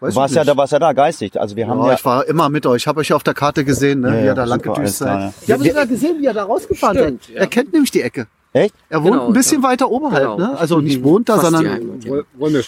Weiß 0.00 0.14
Du 0.14 0.20
warst 0.20 0.32
ich 0.32 0.36
ja, 0.36 0.44
da 0.44 0.56
warst 0.56 0.72
ja 0.72 0.78
da, 0.78 0.92
geistig. 0.92 1.38
Also 1.40 1.54
wir 1.54 1.68
haben 1.68 1.78
ja, 1.80 1.88
ja, 1.88 1.94
ich 1.94 2.04
war 2.04 2.26
immer 2.26 2.48
mit 2.48 2.66
euch. 2.66 2.82
Ich 2.82 2.86
habe 2.88 3.00
euch 3.00 3.12
auf 3.12 3.22
der 3.22 3.34
Karte 3.34 3.64
gesehen, 3.64 4.00
ne? 4.00 4.08
Ja, 4.08 4.14
wie 4.14 4.18
ja, 4.20 4.24
ihr 4.26 4.34
da 4.34 4.44
lang 4.44 4.60
gedüst 4.60 4.98
seid. 4.98 5.20
ja. 5.20 5.32
Ich 5.42 5.52
habe 5.52 5.62
sogar 5.64 5.86
gesehen, 5.86 6.18
wie 6.18 6.24
ihr 6.24 6.32
da 6.32 6.42
rausgefahren 6.44 6.96
Stimmt, 6.98 7.24
seid. 7.24 7.34
ja. 7.34 7.40
Er 7.42 7.46
kennt 7.46 7.72
nämlich 7.72 7.90
die 7.92 8.02
Ecke. 8.02 8.26
Echt? 8.54 8.74
Er 8.88 9.02
wohnt 9.02 9.12
Genau, 9.12 9.26
ein 9.28 9.32
bisschen 9.32 9.62
ja. 9.62 9.68
weiter 9.68 9.90
oberhalb, 9.90 10.36
Genau. 10.36 10.38
ne? 10.52 10.58
Also 10.58 10.80
nicht 10.80 11.02
wohnt 11.04 11.28
da, 11.28 11.34
Fast 11.38 11.44
sondern 11.52 11.64
ja. 11.64 11.76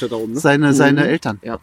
Da 0.08 0.16
oben, 0.16 0.32
ne? 0.32 0.38
seine, 0.40 0.73
seine 0.75 1.06
Eltern. 1.08 1.40
Ja, 1.42 1.58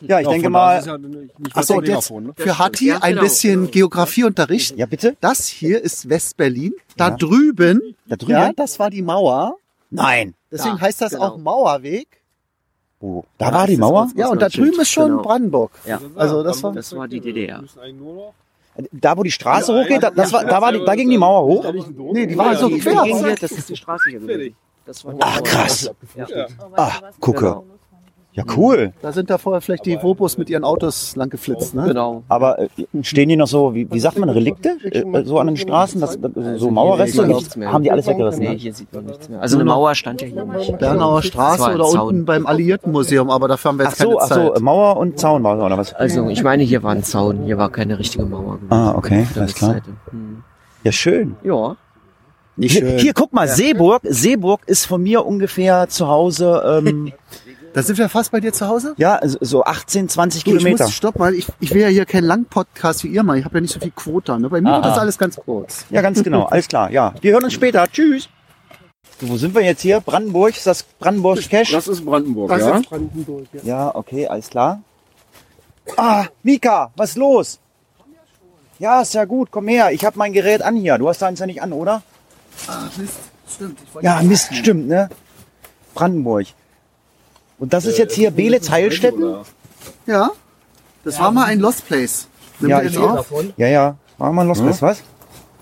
ich 0.00 0.08
Ja, 0.08 0.18
denke 0.18 0.34
von 0.34 0.42
da 0.44 0.48
mal. 0.50 0.84
ja 0.86 0.98
nicht 0.98 1.30
Ach 1.54 1.62
so, 1.64 1.74
weit 1.74 1.78
und 1.80 1.86
weg 1.88 1.94
jetzt 1.94 2.10
ne? 2.10 2.32
für 2.36 2.58
Hatti 2.58 2.86
Ja, 2.88 2.98
ein 3.02 3.10
genau. 3.12 3.22
bisschen 3.22 3.70
Geografieunterricht. 3.70 4.76
Ja, 4.78 4.86
bitte? 4.86 5.16
Das 5.20 5.46
hier 5.48 5.82
ist 5.82 6.08
West-Berlin. 6.08 6.74
Da 6.96 7.08
Ja. 7.08 7.16
drüben, 7.16 7.80
Da 8.06 8.16
drüben? 8.16 8.30
ja, 8.32 8.52
das 8.54 8.78
war 8.78 8.88
die 8.90 9.02
Mauer. 9.02 9.56
Nein. 9.90 10.34
Deswegen 10.50 10.76
Ja, 10.76 10.80
heißt 10.80 11.00
das 11.00 11.12
genau. 11.12 11.24
auch 11.24 11.38
Mauerweg. 11.38 12.22
Oh, 13.00 13.24
da 13.38 13.52
war 13.52 13.66
die 13.66 13.76
Mauer? 13.76 14.10
Ja, 14.16 14.28
und 14.28 14.40
da 14.40 14.48
drüben 14.48 14.80
ist 14.80 14.90
schon 14.90 15.10
genau. 15.10 15.22
Brandenburg. 15.22 15.70
Ja. 15.86 16.00
Also 16.14 16.42
das 16.42 16.62
war. 16.62 16.72
Das 16.72 16.94
war 16.96 17.06
die 17.06 17.20
DDR. 17.20 17.62
Da, 18.92 19.16
wo 19.16 19.22
die 19.22 19.30
Straße 19.30 19.72
hochgeht, 19.72 20.02
da, 20.02 20.10
das 20.10 20.32
war, 20.32 20.44
da 20.44 20.60
war 20.60 20.70
die, 20.70 20.84
da 20.84 20.94
ging 20.94 21.08
die 21.08 21.16
Mauer 21.16 21.46
hoch. 21.46 21.72
Nee, 22.12 22.26
die 22.26 22.36
war 22.36 22.54
so 22.56 22.68
quer. 22.68 23.36
das 23.40 23.52
ist 23.52 23.68
die 23.70 23.76
Straße 23.76 24.10
hier. 24.10 24.52
Das 24.84 25.04
war 25.04 25.14
die 25.14 25.20
Ach, 25.22 25.42
krass. 25.42 25.90
Ja. 26.14 26.46
Ah, 26.74 26.92
gucke. 27.20 27.62
Ja, 28.36 28.44
cool. 28.54 28.92
Da 29.00 29.12
sind 29.12 29.30
da 29.30 29.38
vorher 29.38 29.62
vielleicht 29.62 29.86
die 29.86 29.96
Vobos 30.02 30.36
mit 30.36 30.50
ihren 30.50 30.62
Autos 30.62 31.16
lang 31.16 31.30
geflitzt, 31.30 31.74
ne? 31.74 31.84
Genau. 31.88 32.22
Aber 32.28 32.58
äh, 32.58 32.68
stehen 33.02 33.30
die 33.30 33.36
noch 33.36 33.46
so, 33.46 33.74
wie, 33.74 33.90
wie 33.90 33.98
sagt 33.98 34.18
man, 34.18 34.28
Relikte? 34.28 34.76
Äh, 34.84 35.24
so 35.24 35.38
an 35.38 35.46
den 35.46 35.56
Straßen? 35.56 36.02
Das, 36.02 36.18
so 36.56 36.70
Mauerreste? 36.70 37.24
hier 37.24 37.34
nichts 37.34 37.56
mehr. 37.56 37.72
Haben 37.72 37.82
die 37.82 37.90
alles 37.90 38.06
weggerissen? 38.06 38.42
Nee, 38.42 38.50
Ne? 38.50 38.54
hier 38.56 38.74
sieht 38.74 38.92
man 38.92 39.06
nichts 39.06 39.30
mehr. 39.30 39.40
Also 39.40 39.56
eine 39.56 39.64
Mauer 39.64 39.94
stand 39.94 40.20
ja 40.20 40.28
hier 40.28 40.44
nicht. 40.44 40.78
Bernauer 40.78 41.22
Straße 41.22 41.60
war 41.60 41.68
ein 41.70 41.74
oder 41.76 41.84
Zaun. 41.88 42.08
unten 42.08 42.24
beim 42.26 42.46
Alliiertenmuseum, 42.46 43.30
aber 43.30 43.48
dafür 43.48 43.70
haben 43.70 43.78
wir 43.78 43.86
Ach 43.86 43.90
jetzt 43.92 43.98
keine 44.00 44.10
so, 44.12 44.18
ach 44.20 44.28
so, 44.28 44.52
Zeit. 44.52 44.60
Mauer 44.60 44.96
und 44.98 45.18
Zaun 45.18 45.42
war 45.42 45.56
es, 45.56 45.62
oder 45.64 45.78
was? 45.78 45.94
Also 45.94 46.28
ich 46.28 46.42
meine, 46.42 46.62
hier 46.62 46.82
war 46.82 46.92
ein 46.92 47.02
Zaun. 47.04 47.44
Hier 47.44 47.56
war 47.56 47.70
keine 47.70 47.98
richtige 47.98 48.26
Mauer. 48.26 48.58
Ah, 48.68 48.92
okay, 48.94 49.26
alles 49.34 49.54
klar. 49.54 49.76
Hm. 50.10 50.42
Ja, 50.84 50.92
schön. 50.92 51.36
Ja. 51.42 51.76
Nicht 52.58 52.78
Hier, 52.78 52.96
hier, 52.98 53.12
guck 53.14 53.32
mal, 53.32 53.48
Seeburg. 53.48 54.00
Seeburg 54.04 54.60
ist 54.66 54.86
von 54.86 55.02
mir 55.02 55.26
ungefähr 55.26 55.88
zu 55.88 56.06
Hause, 56.08 56.82
ähm, 56.86 57.12
Da 57.76 57.82
sind 57.82 57.98
wir 57.98 58.08
fast 58.08 58.30
bei 58.32 58.40
dir 58.40 58.54
zu 58.54 58.66
Hause? 58.68 58.94
ja, 58.96 59.20
so- 59.22 59.36
so 59.42 59.64
18, 59.64 60.08
20 60.08 60.44
Du, 60.44 60.52
ich 60.52 60.56
Kilometer. 60.58 60.84
muss, 60.84 60.94
stopp 60.94 61.18
mal, 61.18 61.34
ich, 61.34 61.46
ich 61.60 61.74
will 61.74 61.82
ja 61.82 61.88
hier 61.88 62.06
keinen 62.06 62.24
langen 62.24 62.46
Podcast 62.46 63.04
wie 63.04 63.08
ihr 63.08 63.22
mal. 63.22 63.36
Ich 63.38 63.44
habe 63.44 63.56
ja 63.56 63.60
nicht 63.60 63.72
so 63.74 63.78
viel 63.80 63.90
Quota. 63.90 64.38
Ne? 64.38 64.48
Bei 64.48 64.62
mir 64.62 64.70
Ah, 64.70 64.76
wird 64.76 64.86
das 64.86 64.98
alles 64.98 65.18
ganz 65.18 65.36
kurz. 65.36 65.84
Ja, 65.90 66.00
ganz 66.00 66.22
genau. 66.24 66.44
Alles 66.50 66.68
klar. 66.68 66.90
Ja, 66.90 67.12
wir 67.20 67.32
hören 67.34 67.44
uns 67.44 67.52
später. 67.52 67.86
Tschüss. 67.86 68.30
So, 69.20 69.28
wo 69.28 69.36
sind 69.36 69.54
wir 69.54 69.60
jetzt 69.62 69.82
hier? 69.82 70.00
Brandenburg? 70.00 70.56
Ist 70.56 70.66
das 70.66 70.82
Brandenburg 70.84 71.38
Cash? 71.50 71.70
Das 71.70 71.86
ist 71.86 72.02
Brandenburg, 72.04 72.48
Das 72.48 72.60
ja? 72.62 72.78
ist 72.78 72.88
Brandenburg, 72.88 73.44
ja. 73.52 73.60
Ja, 73.62 73.94
okay, 73.94 74.26
alles 74.26 74.48
klar. 74.48 74.80
Ah, 75.98 76.24
Mika, 76.42 76.90
was 76.96 77.10
ist 77.10 77.16
los? 77.16 77.58
Ja, 78.78 79.02
ist 79.02 79.12
ja 79.12 79.26
gut. 79.26 79.50
Komm 79.50 79.68
her. 79.68 79.92
Ich 79.92 80.04
habe 80.04 80.18
mein 80.18 80.32
Gerät 80.32 80.62
an 80.62 80.76
hier. 80.76 80.96
Du 80.98 81.08
hast 81.10 81.20
deins 81.20 81.40
ja 81.40 81.46
nicht 81.46 81.60
an, 81.62 81.72
oder? 81.74 82.02
Ah, 82.68 82.84
Mist. 82.96 83.12
Stimmt. 83.54 83.78
Ich 83.96 84.02
Ja, 84.02 84.22
Mist, 84.22 84.54
stimmt, 84.54 84.88
ne? 84.88 85.10
Brandenburg. 85.94 86.46
Und 87.58 87.72
das 87.72 87.86
ist 87.86 87.98
jetzt 87.98 88.14
hier 88.14 88.30
Beelitz 88.30 88.70
Heilstätten? 88.70 89.36
Ja. 90.06 90.30
Das 91.04 91.18
war 91.20 91.30
mal 91.30 91.44
ein 91.46 91.60
Lost 91.60 91.86
Place. 91.86 92.28
Ja, 92.60 92.80
ihr 92.80 92.88
ich? 92.88 92.96
Davon. 92.96 93.52
Ja, 93.56 93.68
ja. 93.68 93.96
Machen 94.18 94.34
wir 94.34 94.44
los, 94.44 94.62
was? 94.62 94.82
was? 94.82 95.02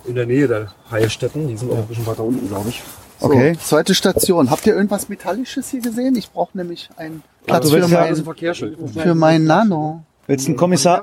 In 0.06 0.14
der 0.14 0.26
Nähe 0.26 0.46
der 0.46 0.72
Heilstätten. 0.90 1.48
Die 1.48 1.56
sind 1.56 1.70
auch 1.72 1.78
ein 1.78 1.86
bisschen 1.86 2.06
weiter 2.06 2.24
unten, 2.24 2.46
glaube 2.48 2.68
ich. 2.68 2.82
So, 3.20 3.26
Okay. 3.26 3.56
zweite 3.60 3.94
Station. 3.94 4.50
Habt 4.50 4.66
ihr 4.66 4.74
irgendwas 4.74 5.08
Metallisches 5.08 5.70
hier 5.70 5.80
gesehen? 5.80 6.16
Ich 6.16 6.30
brauche 6.30 6.56
nämlich 6.56 6.88
einen 6.96 7.22
Platz 7.46 7.70
für 7.70 7.86
mein, 7.88 8.16
Verkehrsschild. 8.16 8.78
für 8.96 9.14
mein 9.14 9.44
Nano. 9.44 10.02
Willst 10.26 10.46
du 10.46 10.50
einen 10.50 10.56
Kommissar, 10.56 11.02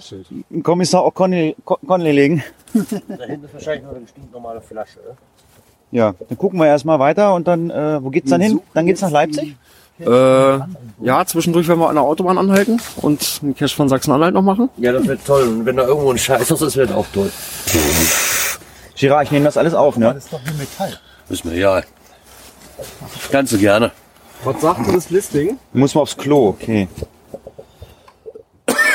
einen 0.50 0.63
Kommissar 0.63 1.05
O'Connell 1.05 1.55
Connelly 1.65 2.12
legen? 2.12 2.43
Da 2.74 3.25
hinten 3.25 3.45
ist 3.45 3.53
wahrscheinlich 3.53 3.83
noch 3.83 3.95
eine 3.95 4.07
stinknormale 4.07 4.62
Flasche. 4.62 5.00
Ja, 5.91 6.15
dann 6.27 6.38
gucken 6.38 6.60
wir 6.60 6.67
erstmal 6.67 7.00
weiter 7.00 7.33
und 7.36 7.48
dann, 7.48 7.69
äh, 7.69 8.01
wo 8.03 8.10
geht's 8.10 8.29
dann 8.29 8.41
hin? 8.41 8.62
Dann 8.74 8.86
geht's 8.86 9.01
nach 9.01 9.12
Leipzig? 9.12 9.57
Äh, 10.05 10.60
ja, 11.03 11.25
zwischendurch 11.25 11.67
werden 11.67 11.79
wir 11.79 11.89
an 11.89 11.96
der 11.96 12.03
Autobahn 12.03 12.38
anhalten 12.38 12.79
und 12.98 13.39
einen 13.41 13.55
Cache 13.55 13.75
von 13.75 13.89
Sachsen-Anhalt 13.89 14.34
noch 14.34 14.41
machen. 14.41 14.70
Ja, 14.77 14.91
das 14.91 15.08
wird 15.08 15.25
toll. 15.25 15.43
Und 15.43 15.65
wenn 15.65 15.77
da 15.77 15.86
irgendwo 15.88 16.12
ein 16.12 16.17
Scheiß 16.17 16.50
ist, 16.50 16.62
das 16.62 16.75
wird 16.75 16.91
auch 16.91 17.05
toll. 17.13 17.31
Girard, 18.96 19.25
ich 19.25 19.31
nehme 19.31 19.46
das 19.46 19.58
alles 19.58 19.74
auf, 19.74 19.98
ne? 19.98 20.13
Das 20.13 20.25
ist 20.25 20.34
doch 20.34 20.41
wie 20.46 20.58
Metall. 20.58 21.00
Ist 21.29 21.46
mir 21.46 21.53
egal. 21.53 21.84
Ganz 23.31 23.51
so 23.51 23.58
gerne. 23.58 23.91
Was 24.43 24.62
sagt 24.62 24.86
denn 24.86 24.93
das 24.93 25.10
Listing? 25.10 25.58
Muss 25.74 25.96
mal 25.96 26.01
aufs 26.01 26.17
Klo, 26.17 26.50
okay. 26.50 26.88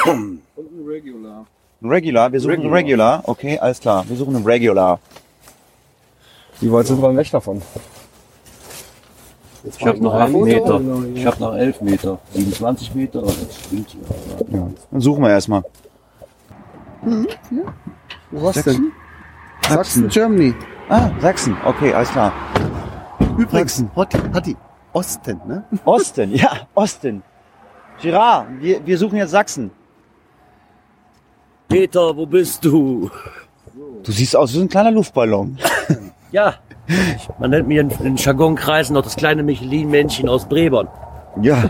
Und 0.04 0.40
ein 0.56 0.86
Regular. 0.86 1.46
Ein 1.82 1.88
Regular, 1.88 2.32
wir 2.32 2.40
suchen 2.40 2.60
einen 2.60 2.72
Regular. 2.72 3.22
Okay, 3.24 3.58
alles 3.58 3.80
klar. 3.80 4.04
Wir 4.08 4.16
suchen 4.16 4.36
einen 4.36 4.44
Regular. 4.44 5.00
Wie 6.60 6.72
weit 6.72 6.86
sind 6.86 7.00
wir 7.00 7.08
denn 7.08 7.16
weg 7.16 7.30
davon? 7.30 7.62
Ich 9.66 9.86
habe 9.86 10.02
noch 10.02 10.14
11 10.14 10.32
Meter. 10.32 10.80
Ich 11.14 11.26
habe 11.26 11.40
noch 11.40 11.54
11 11.54 11.80
Meter. 11.80 12.18
27 12.32 12.94
Meter. 12.94 13.22
Das 13.22 13.36
stimmt 13.66 13.94
ja. 14.50 14.58
Ja. 14.58 14.68
Dann 14.90 15.00
suchen 15.00 15.22
wir 15.22 15.30
erstmal. 15.30 15.62
Wo 18.30 18.42
war's 18.42 18.62
denn? 18.62 18.92
Sachsen, 19.68 20.08
Germany. 20.08 20.54
Ah, 20.88 21.10
Sachsen. 21.20 21.56
Okay, 21.64 21.92
alles 21.92 22.10
klar. 22.10 22.32
Übrigens, 23.36 23.84
hat, 23.94 24.14
hat 24.32 24.46
die 24.46 24.56
Osten, 24.92 25.40
ne? 25.46 25.64
Osten, 25.84 26.32
ja, 26.34 26.68
Osten. 26.74 27.22
Girard, 28.00 28.46
wir, 28.60 28.86
wir 28.86 28.98
suchen 28.98 29.18
jetzt 29.18 29.30
Sachsen. 29.32 29.70
Peter, 31.68 32.16
wo 32.16 32.24
bist 32.26 32.64
du? 32.64 33.10
Du 34.02 34.12
siehst 34.12 34.36
aus 34.36 34.52
wie 34.52 34.58
so 34.58 34.62
ein 34.62 34.68
kleiner 34.68 34.90
Luftballon. 34.92 35.58
Ja, 36.32 36.54
man 37.38 37.50
nennt 37.50 37.68
mich 37.68 37.78
in, 37.78 37.90
in 37.90 38.16
Jargonkreisen 38.16 38.94
noch 38.94 39.02
das 39.02 39.16
kleine 39.16 39.42
Michelin-Männchen 39.42 40.28
aus 40.28 40.46
Brebern. 40.48 40.88
Ja, 41.40 41.64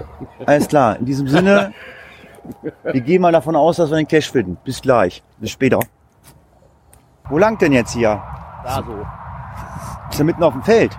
alles 0.47 0.69
klar. 0.69 0.97
In 0.97 1.07
diesem 1.07 1.29
Sinne, 1.29 1.73
wir 2.85 3.01
gehen 3.01 3.23
mal 3.23 3.33
davon 3.33 3.57
aus, 3.57 3.77
dass 3.77 3.91
wir 3.91 3.97
den 3.97 4.09
Cash 4.09 4.31
finden. 4.31 4.57
Bis 4.65 4.81
gleich. 4.81 5.23
Bis 5.39 5.51
später. 5.51 5.81
Wo 7.29 7.39
lang 7.39 7.59
denn 7.59 7.73
jetzt 7.73 7.93
hier? 7.93 8.23
Da 8.65 8.83
so. 8.85 9.07
Ist 10.11 10.21
er 10.21 10.25
mitten 10.25 10.43
auf 10.43 10.53
dem 10.53 10.63
Feld? 10.63 10.97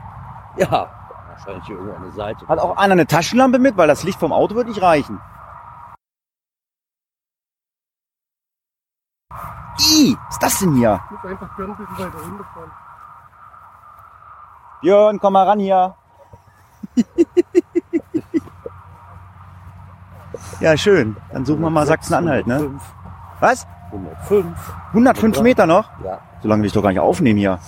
Ja, 0.58 0.90
wahrscheinlich 1.30 1.66
hier 1.66 1.76
irgendwo 1.76 1.96
an 1.96 2.04
der 2.04 2.12
Seite. 2.12 2.48
Hat 2.48 2.60
auch 2.60 2.76
einer 2.78 2.94
eine 2.94 3.08
Taschenlampe 3.08 3.60
mit, 3.60 3.78
weil 3.78 3.88
das 3.88 4.04
Licht 4.04 4.20
vom 4.20 4.34
Auto 4.34 4.56
wird 4.56 4.68
nicht 4.68 4.82
reichen. 4.82 5.22
I, 9.80 10.18
was 10.26 10.36
ist 10.36 10.44
das 10.44 10.60
denn 10.60 10.76
hier? 10.76 11.00
Björn, 14.82 15.20
komm 15.20 15.34
mal 15.34 15.44
ran 15.44 15.60
hier. 15.60 15.96
ja, 20.60 20.78
schön. 20.78 21.16
Dann 21.32 21.46
suchen 21.46 21.62
wir 21.62 21.70
mal 21.70 21.86
Sachsen-Anhalt, 21.86 22.48
ne? 22.48 22.72
Was? 23.40 23.68
105. 23.92 24.46
105 24.90 25.42
Meter 25.42 25.66
noch? 25.66 25.90
Ja. 26.04 26.20
So 26.42 26.48
lange 26.48 26.62
will 26.62 26.68
ich 26.68 26.74
doch 26.74 26.84
gar 26.84 26.90
nicht 26.90 27.00
aufnehmen 27.00 27.40
hier. 27.40 27.60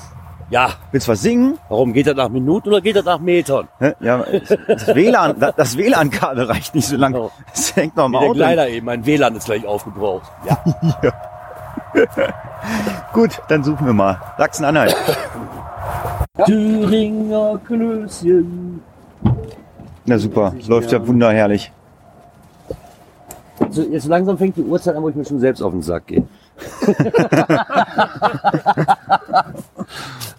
Ja, 0.50 0.70
Willst 0.92 1.08
du 1.08 1.12
was 1.12 1.22
singen? 1.22 1.60
warum 1.70 1.94
geht 1.94 2.08
das 2.08 2.16
nach 2.16 2.30
Minuten 2.30 2.70
oder 2.70 2.82
geht 2.82 2.96
das 2.96 3.06
nach 3.06 3.20
Metern? 3.20 3.68
Ja, 4.00 4.26
das 4.68 4.88
WLAN, 4.96 5.40
das 5.58 5.78
WLAN-Kabel 5.78 6.46
reicht 6.46 6.74
nicht 6.74 6.88
so 6.88 6.98
lang. 6.98 7.14
Oh. 7.14 7.30
Das 7.52 7.76
hängt 7.76 7.96
noch 7.96 8.06
am 8.06 8.14
Wie 8.14 8.18
der 8.18 8.28
Auto. 8.30 8.34
Kleider 8.34 8.68
eben, 8.68 8.86
mein 8.88 9.06
WLAN 9.06 9.36
ist 9.36 9.46
gleich 9.46 9.68
aufgebraucht. 9.68 10.32
Ja. 10.48 10.58
Gut, 13.14 13.42
dann 13.48 13.64
suchen 13.64 13.86
wir 13.86 13.94
mal. 13.94 14.20
Sachsen-Anhalt. 14.40 14.96
Thüringer 16.46 17.60
Klößchen. 17.66 18.82
Na 20.06 20.18
super, 20.18 20.54
läuft 20.68 20.92
ja 20.92 21.06
wunderherrlich. 21.06 21.72
So, 23.72 23.84
jetzt 23.84 24.08
langsam 24.08 24.38
fängt 24.38 24.56
die 24.58 24.64
Uhrzeit 24.64 24.96
an, 24.96 25.04
wo 25.04 25.10
ich 25.10 25.16
mir 25.16 25.26
schon 25.26 25.40
selbst 25.40 25.62
auf 25.62 25.72
den 25.72 25.82
Sack 25.82 26.08
gehe. 26.08 26.24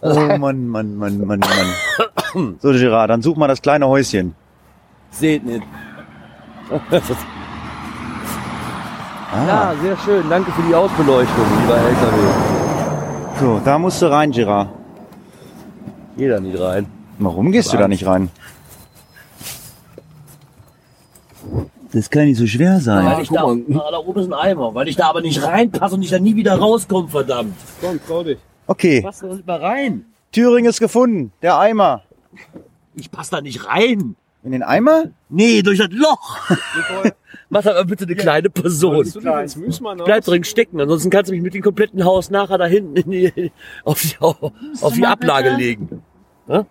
Oh 0.03 0.15
Mann, 0.39 0.67
Mann, 0.67 0.97
Mann, 0.97 1.19
Mann, 1.27 1.41
Mann. 1.41 2.57
So, 2.63 2.71
Gerard, 2.73 3.11
dann 3.11 3.21
such 3.23 3.37
mal 3.37 3.49
das 3.49 3.61
kleine 3.61 3.87
Häuschen. 3.87 4.35
Seht 5.11 5.45
nicht. 5.45 5.63
Ah, 9.33 9.47
Ja, 9.47 9.75
sehr 9.83 9.97
schön. 9.99 10.25
Danke 10.31 10.51
für 10.53 10.63
die 10.63 10.75
Ausbeleuchtung, 10.75 11.45
lieber 11.61 11.77
LKW. 11.77 12.17
so, 13.41 13.61
da 13.65 13.79
musst 13.79 14.01
du 14.01 14.07
rein, 14.11 14.31
Gerard. 14.31 14.69
Jeder 16.17 16.41
nicht 16.41 16.59
rein. 16.61 16.87
Warum 17.19 17.53
gehst 17.53 17.73
du 17.73 17.77
da 17.77 17.89
nicht 17.89 18.07
rein? 18.07 18.31
Das 21.93 22.09
kann 22.09 22.27
nicht 22.27 22.39
so 22.39 22.47
schwer 22.47 22.75
Weil 22.75 22.81
sein. 22.81 23.21
ich 23.23 23.29
da, 23.31 23.43
da 23.91 23.99
oben 23.99 24.21
ist 24.21 24.27
ein 24.29 24.33
Eimer. 24.33 24.75
Weil 24.75 24.89
ich 24.89 24.97
da 24.97 25.09
aber 25.09 25.23
nicht 25.23 25.43
reinpasse 25.43 25.97
und 25.97 26.03
ich 26.03 26.11
da 26.11 26.19
nie 26.19 26.37
wieder 26.37 26.55
rauskomme, 26.55 27.09
verdammt. 27.09 27.55
Komm, 27.81 27.99
trau 28.07 28.23
dich. 28.23 28.39
Okay, 28.67 29.03
Pass 29.03 29.21
doch 29.21 29.35
nicht 29.35 29.47
mal 29.47 29.59
rein. 29.61 30.05
Thüringen 30.31 30.71
ist 30.71 30.79
gefunden. 30.79 31.33
Der 31.43 31.59
Eimer. 31.59 32.03
Ich 32.95 33.11
passe 33.11 33.33
da 33.33 33.41
nicht 33.41 33.67
rein. 33.67 34.15
In 34.43 34.53
den 34.53 34.63
Eimer? 34.63 35.05
Nee, 35.29 35.63
durch 35.63 35.79
das 35.79 35.89
Loch. 35.91 36.39
Mach 37.51 37.63
doch 37.63 37.75
mal 37.75 37.85
bitte 37.85 38.05
eine 38.05 38.15
kleine 38.15 38.49
Person. 38.49 38.97
Müsmann 39.57 39.99
Bleib 40.05 40.25
drin 40.25 40.45
stecken, 40.45 40.81
ansonsten 40.81 41.11
kannst 41.11 41.31
du 41.31 41.35
mich 41.35 41.43
mit 41.43 41.53
dem 41.53 41.63
kompletten 41.63 42.05
Haus 42.05 42.31
nachher 42.31 42.57
da 42.59 42.67
hinten 42.67 42.97
in 42.97 43.11
die, 43.11 43.53
auf, 43.85 44.01
die, 44.01 44.17
auf 44.21 44.93
die 44.95 45.05
Ablage 45.07 45.51
bitte? 45.51 45.61
legen. 45.61 46.03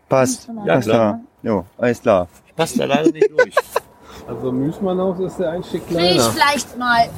Passt. 0.08 0.50
Ja, 0.66 0.74
alles 0.74 0.86
klar. 0.86 1.20
Jo, 1.44 1.66
alles 1.78 2.02
klar. 2.02 2.28
Ich 2.48 2.56
passe 2.56 2.78
da 2.80 2.86
leider 2.86 3.12
nicht 3.12 3.30
durch. 3.30 3.54
Also 4.28 4.52
Müsmannhaus 4.52 5.20
ist 5.20 5.38
der 5.40 5.52
Einstieg 5.52 5.82
Will 5.90 5.98
ich 5.98 6.12
kleiner. 6.18 6.24
vielleicht 6.32 6.78
mal. 6.78 7.10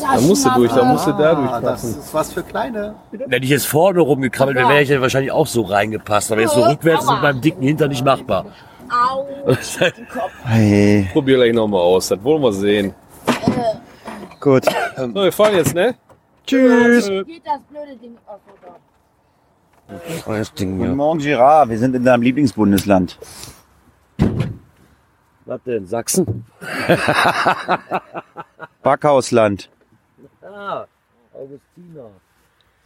Da 0.00 0.20
musst 0.20 0.44
du 0.44 0.50
durch, 0.50 0.72
da 0.72 0.84
musst 0.84 1.06
du 1.06 1.12
da 1.12 1.18
Ah, 1.18 1.34
das 1.34 1.82
durchpassen. 1.82 1.98
ist 2.00 2.14
was 2.14 2.32
für 2.32 2.42
Kleine. 2.42 2.94
Wenn 3.12 3.42
ich 3.42 3.48
jetzt 3.48 3.66
vorne 3.66 4.00
rumgekrabbelt 4.00 4.56
wäre, 4.56 4.68
wäre 4.68 4.82
ich 4.82 4.88
ja 4.88 5.00
wahrscheinlich 5.00 5.32
auch 5.32 5.46
so 5.46 5.62
reingepasst. 5.62 6.30
Aber 6.32 6.40
jetzt 6.40 6.54
so 6.54 6.62
rückwärts 6.64 7.04
ist 7.04 7.10
mit 7.10 7.22
meinem 7.22 7.40
dicken 7.40 7.62
Hintern 7.62 7.88
nicht 7.90 8.04
machbar. 8.04 8.46
Au. 8.90 9.26
Hey, 10.44 11.08
Probier 11.12 11.36
gleich 11.36 11.52
nochmal 11.54 11.80
aus, 11.80 12.08
das 12.08 12.22
wollen 12.22 12.42
wir 12.42 12.52
sehen. 12.52 12.94
gut. 14.40 14.64
So, 14.96 15.14
wir 15.14 15.32
fahren 15.32 15.54
jetzt, 15.56 15.74
ne? 15.74 15.94
Tschüss. 16.46 17.06
Geht 17.08 17.46
das 17.46 17.60
blöde 17.70 17.96
Ding 17.96 18.16
auf? 18.26 18.40
Das 20.26 20.52
Ding 20.54 20.78
Guten 20.78 20.96
Morgen, 20.96 21.18
Gerard. 21.20 21.68
Wir 21.70 21.78
sind 21.78 21.94
in 21.94 22.04
deinem 22.04 22.22
Lieblingsbundesland. 22.22 23.18
Was 25.46 25.62
denn? 25.64 25.86
Sachsen? 25.86 26.44
Backhausland. 28.82 29.70
Ah, 30.42 30.84
Augustina. 31.32 32.10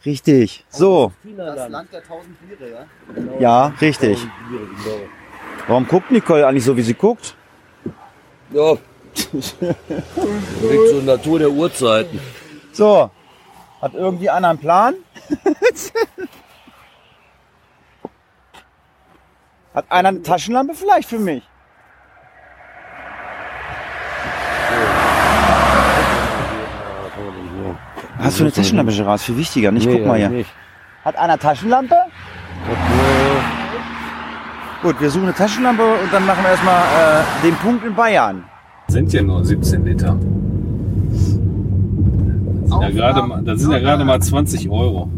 Richtig. 0.05 0.65
So. 0.69 1.05
Augustiner 1.05 1.69
Land 1.69 1.91
der 1.93 2.03
tausend 2.03 2.37
Biere, 2.39 2.71
ja? 2.71 2.85
Ja, 3.39 3.67
richtig. 3.81 4.17
Warum 5.67 5.87
guckt 5.87 6.11
Nicole 6.11 6.45
eigentlich 6.45 6.65
so, 6.65 6.75
wie 6.77 6.81
sie 6.81 6.93
guckt? 6.93 7.35
Ja. 8.51 8.73
Liegt 9.31 10.89
zur 10.89 11.03
Natur 11.03 11.39
der 11.39 11.49
Uhrzeiten. 11.49 12.19
So. 12.71 13.09
Hat 13.81 13.93
irgendwie 13.93 14.29
einer 14.29 14.49
einen 14.49 14.59
Plan? 14.59 14.95
Hat 19.73 19.85
einer 19.89 20.09
eine 20.09 20.21
Taschenlampe 20.21 20.75
vielleicht 20.75 21.09
für 21.09 21.19
mich? 21.19 21.43
Hast 28.19 28.39
du 28.39 28.43
eine 28.43 28.53
Taschenlampe, 28.53 28.93
Gerard? 28.93 29.19
Viel 29.19 29.37
wichtiger. 29.37 29.71
Nicht, 29.71 29.89
guck 29.89 30.05
mal 30.05 30.17
hier. 30.17 30.29
Nicht. 30.29 30.49
Hat 31.03 31.17
einer 31.17 31.37
Taschenlampe? 31.37 31.95
Gut, 34.83 34.99
wir 34.99 35.09
suchen 35.09 35.23
eine 35.23 35.33
Taschenlampe 35.33 35.81
und 35.81 36.11
dann 36.11 36.25
machen 36.25 36.43
wir 36.43 36.49
erstmal 36.51 36.75
äh, 36.75 37.45
den 37.47 37.55
Punkt 37.55 37.85
in 37.85 37.95
Bayern. 37.95 38.43
Sind 38.89 39.13
ja 39.13 39.23
nur 39.23 39.45
17 39.45 39.85
Liter. 39.85 40.17
Das 41.09 42.69
sind 42.69 42.81
ja 42.81 42.89
gerade 42.89 43.21
mal, 43.25 43.41
das 43.43 43.61
sind 43.61 43.71
ja 43.71 43.79
gerade 43.79 44.03
mal 44.03 44.21
20 44.21 44.69
Euro. 44.69 45.09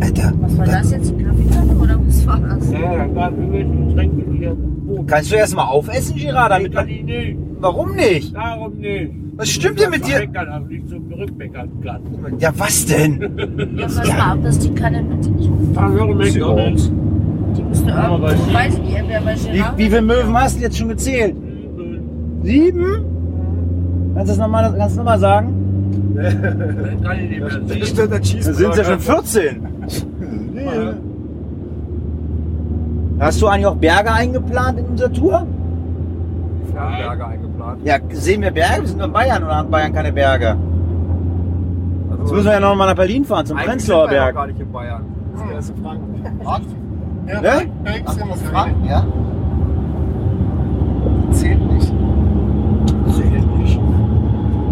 Alter, 0.00 0.32
Was 0.40 0.58
war 0.58 0.66
das 0.66 0.90
jetzt? 0.92 1.12
Ein 1.12 1.26
Kaffeekanne 1.26 1.74
oder 1.76 2.00
was 2.06 2.26
war 2.26 2.40
das? 2.40 2.70
Ja, 2.70 3.06
gerade 3.06 3.36
irgendwelche 3.36 3.84
Getränke 3.84 4.24
hier. 4.32 4.56
Kannst 5.06 5.32
du 5.32 5.36
erst 5.36 5.54
mal 5.54 5.64
aufessen, 5.64 6.16
Girard? 6.16 6.50
Damit 6.52 6.74
Kann 6.74 6.88
ich 6.88 7.02
nicht. 7.02 7.36
Warum 7.60 7.94
nicht? 7.94 8.34
Darum 8.34 8.74
nicht. 8.78 9.12
Was 9.36 9.48
stimmt 9.48 9.80
denn 9.80 9.90
mit 9.90 10.06
dir? 10.06 10.18
Bäckern, 10.20 10.48
aber 10.48 10.66
nicht 10.66 10.88
zum 10.88 11.10
Rückbäckern 11.12 11.70
platt. 11.80 12.00
Ja, 12.38 12.50
was 12.56 12.84
denn? 12.86 13.20
Ja, 13.76 13.86
pass 13.86 14.08
mal 14.08 14.34
auf, 14.34 14.42
dass 14.42 14.58
die 14.58 14.74
Kanne 14.74 15.02
bitte 15.04 15.30
nicht 15.30 15.50
Da 15.74 15.88
höre 15.88 16.14
McDonalds. 16.14 16.92
Die 17.56 17.62
müssen 17.62 17.88
irgendwo, 17.88 18.26
ich 18.28 18.54
weiß 18.54 18.78
nicht, 18.78 19.04
wer 19.08 19.20
bei 19.20 19.34
Wie, 19.34 19.58
Gerard. 19.58 19.78
wie 19.78 19.84
viele 19.84 20.02
Möwen 20.02 20.34
hast 20.34 20.58
du 20.58 20.62
jetzt 20.62 20.78
schon 20.78 20.88
gezählt? 20.88 21.34
Sieben? 22.42 23.04
Kannst 24.14 24.28
du 24.28 24.32
das 24.32 24.38
nochmal 24.38 24.70
noch 24.72 25.04
mal 25.04 25.18
sagen? 25.18 25.54
Kann 27.02 27.18
ich 27.18 27.30
nicht 27.30 27.40
mehr 27.40 27.48
Da 28.08 28.22
sind 28.22 28.70
es 28.70 28.76
ja 28.76 28.84
schon 28.84 29.00
14. 29.00 29.66
Hast 33.22 33.40
du 33.40 33.46
eigentlich 33.46 33.66
auch 33.66 33.76
Berge 33.76 34.12
eingeplant 34.12 34.80
in 34.80 34.86
unserer 34.86 35.12
Tour? 35.12 35.46
Fernberge 36.74 37.24
eingeplant. 37.24 37.80
Ja, 37.84 37.98
sehen 38.10 38.42
wir 38.42 38.50
Berge? 38.50 38.80
Wir 38.80 38.88
sind 38.88 38.98
nur 38.98 39.06
in 39.06 39.12
Bayern 39.12 39.44
oder 39.44 39.58
hat 39.58 39.70
Bayern 39.70 39.92
keine 39.92 40.12
Berge? 40.12 40.56
Jetzt 42.10 42.20
Also, 42.20 42.34
müssen 42.34 42.46
wir 42.46 42.52
ja 42.54 42.60
noch 42.60 42.74
mal 42.74 42.86
nach 42.86 42.96
Berlin 42.96 43.24
fahren, 43.24 43.46
zum 43.46 43.58
Prenzlauer 43.58 44.10
wir 44.10 44.16
ja 44.16 44.22
Berg. 44.24 44.34
gar 44.34 44.46
nicht 44.48 44.58
in 44.58 44.72
Bayern. 44.72 45.04
Das 45.32 45.40
ist 45.40 45.48
der 45.48 45.54
erste 45.54 45.74
Franken. 45.82 46.24
Ja, 47.28 47.40
Ne? 47.40 47.70
Ach, 48.04 48.16
Franken, 48.50 48.84
ja? 48.86 49.06
Zählt 51.30 51.72
nicht. 51.72 51.92
Zählt 53.08 53.58
nicht. 53.58 53.80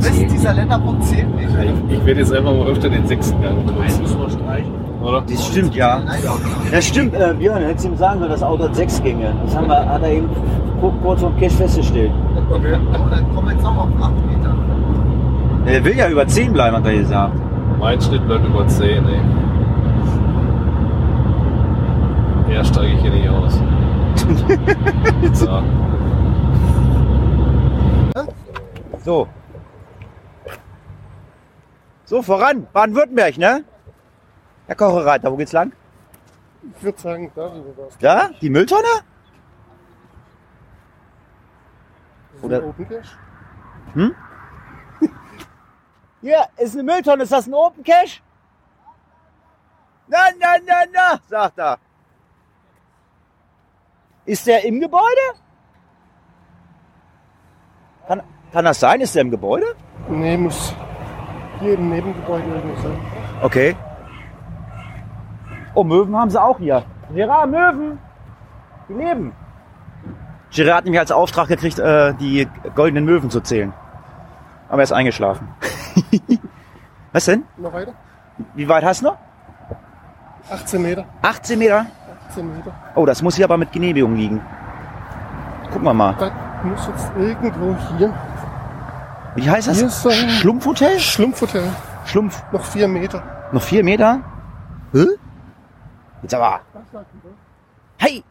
Das 0.00 0.08
ist 0.08 0.32
dieser 0.32 0.54
Länderpunkt 0.54 1.04
zählt 1.04 1.36
nicht. 1.36 1.48
Ich, 1.88 1.98
ich 1.98 2.04
werde 2.04 2.20
jetzt 2.20 2.32
einfach 2.32 2.52
mal 2.52 2.66
öfter 2.66 2.88
den 2.88 3.06
sechsten 3.06 3.40
Gang 3.40 3.58
Eins 3.80 4.00
müssen 4.00 4.18
wir 4.20 4.30
streichen. 4.30 4.89
Oder? 5.02 5.22
Das 5.22 5.46
stimmt, 5.46 5.74
ja. 5.74 6.00
Das 6.70 6.86
stimmt, 6.86 7.14
äh, 7.14 7.34
Björn, 7.38 7.62
hättest 7.62 7.84
du 7.86 7.88
ihm 7.90 7.96
sagen 7.96 8.18
sollen, 8.18 8.30
dass 8.30 8.40
das 8.40 8.48
Auto 8.48 8.64
hat 8.64 8.76
6 8.76 9.02
Gänge. 9.02 9.32
Das 9.44 9.56
haben 9.56 9.68
wir, 9.68 9.88
hat 9.88 10.02
er 10.02 10.10
eben 10.12 10.28
ku- 10.80 10.92
kurz 11.02 11.20
vom 11.20 11.36
Cash 11.38 11.54
festgestellt. 11.54 12.10
Okay. 12.50 12.74
Aber 12.92 13.10
dann 13.10 13.34
kommen 13.34 13.48
wir 13.48 13.52
jetzt 13.54 13.62
noch 13.62 13.76
auf 13.76 13.88
8 14.00 14.12
Meter. 14.26 14.54
Er 15.66 15.84
will 15.84 15.96
ja 15.96 16.08
über 16.08 16.26
10 16.26 16.52
bleiben, 16.52 16.76
hat 16.76 16.86
er 16.86 16.94
gesagt. 16.96 17.34
Mein 17.78 18.00
Schnitt 18.00 18.26
bleibt 18.26 18.44
über 18.46 18.66
10, 18.66 19.06
ey. 19.06 19.20
Mehr 22.48 22.64
steige 22.64 22.94
ich 22.94 23.00
hier 23.00 23.10
nicht 23.10 23.28
aus. 23.28 23.60
ja. 25.46 25.62
So. 29.04 29.26
So, 32.04 32.22
voran. 32.22 32.66
Baden-Württemberg, 32.72 33.38
ne? 33.38 33.62
Herr 34.70 34.76
Kochereiter, 34.76 35.32
wo 35.32 35.36
geht's 35.36 35.50
lang? 35.50 35.72
Ich 36.76 36.82
würde 36.84 37.00
sagen, 37.00 37.32
da 37.34 37.48
sind 37.48 37.64
wir 37.66 37.76
was. 37.76 37.98
Da? 37.98 38.28
Die 38.40 38.48
Mülltonne? 38.48 38.86
Oder- 42.40 42.64
Open 42.64 42.88
Cash? 42.88 43.18
Hier, 46.20 46.46
ist 46.58 46.74
eine 46.74 46.84
Mülltonne. 46.84 47.24
Ist 47.24 47.32
das 47.32 47.48
ein 47.48 47.54
Open 47.54 47.82
Cash? 47.82 48.22
Na, 50.06 50.18
na, 50.38 50.54
na, 50.64 50.74
na, 50.94 51.20
sagt 51.28 51.58
er. 51.58 51.78
Ist 54.24 54.46
der 54.46 54.64
im 54.64 54.78
Gebäude? 54.78 55.26
Kann, 58.06 58.22
kann 58.52 58.64
das 58.64 58.78
sein? 58.78 59.00
Ist 59.00 59.16
der 59.16 59.22
im 59.22 59.32
Gebäude? 59.32 59.66
Nee, 60.08 60.36
muss 60.36 60.72
hier 61.58 61.74
im 61.74 61.90
Nebengebäude 61.90 62.46
irgendwo 62.46 62.80
sein. 62.82 63.00
Okay. 63.42 63.74
Oh, 65.74 65.84
Möwen 65.84 66.16
haben 66.16 66.30
sie 66.30 66.40
auch 66.42 66.58
hier. 66.58 66.82
Gerard, 67.14 67.50
Möwen! 67.50 67.98
Die 68.88 68.92
leben. 68.94 69.32
Gerard 70.50 70.78
hat 70.78 70.84
nämlich 70.84 71.00
als 71.00 71.12
Auftrag 71.12 71.48
gekriegt, 71.48 71.78
äh, 71.78 72.14
die 72.14 72.48
goldenen 72.74 73.04
Möwen 73.04 73.30
zu 73.30 73.40
zählen. 73.40 73.72
Aber 74.68 74.78
er 74.78 74.84
ist 74.84 74.92
eingeschlafen. 74.92 75.48
Was 77.12 77.24
denn? 77.24 77.44
Noch 77.56 77.72
weiter? 77.72 77.92
Wie 78.54 78.68
weit 78.68 78.84
hast 78.84 79.02
du 79.02 79.06
noch? 79.06 79.16
18 80.50 80.82
Meter. 80.82 81.04
18 81.22 81.58
Meter? 81.58 81.86
18 82.28 82.56
Meter. 82.56 82.72
Oh, 82.94 83.06
das 83.06 83.22
muss 83.22 83.36
hier 83.36 83.44
aber 83.44 83.56
mit 83.56 83.70
Genehmigung 83.72 84.16
liegen. 84.16 84.40
Gucken 85.70 85.84
wir 85.84 85.94
mal. 85.94 86.14
Das 86.18 86.30
muss 86.64 86.86
jetzt 86.88 87.12
irgendwo 87.16 87.76
hier. 87.96 88.12
Wie 89.36 89.48
heißt 89.48 89.68
das? 89.68 89.78
Hier 89.78 89.86
ist 89.86 90.02
so 90.02 90.08
ein- 90.08 90.28
Schlumpfhotel? 90.30 90.98
Schlumpfhotel. 90.98 91.62
Schlumpf. 92.06 92.42
Noch 92.52 92.64
4 92.64 92.88
Meter. 92.88 93.22
Noch 93.52 93.62
vier 93.62 93.84
Meter? 93.84 94.20
Hä? 94.92 95.06
Jetzt 96.22 96.34
aber. 96.34 96.60
Hey, 97.96 98.24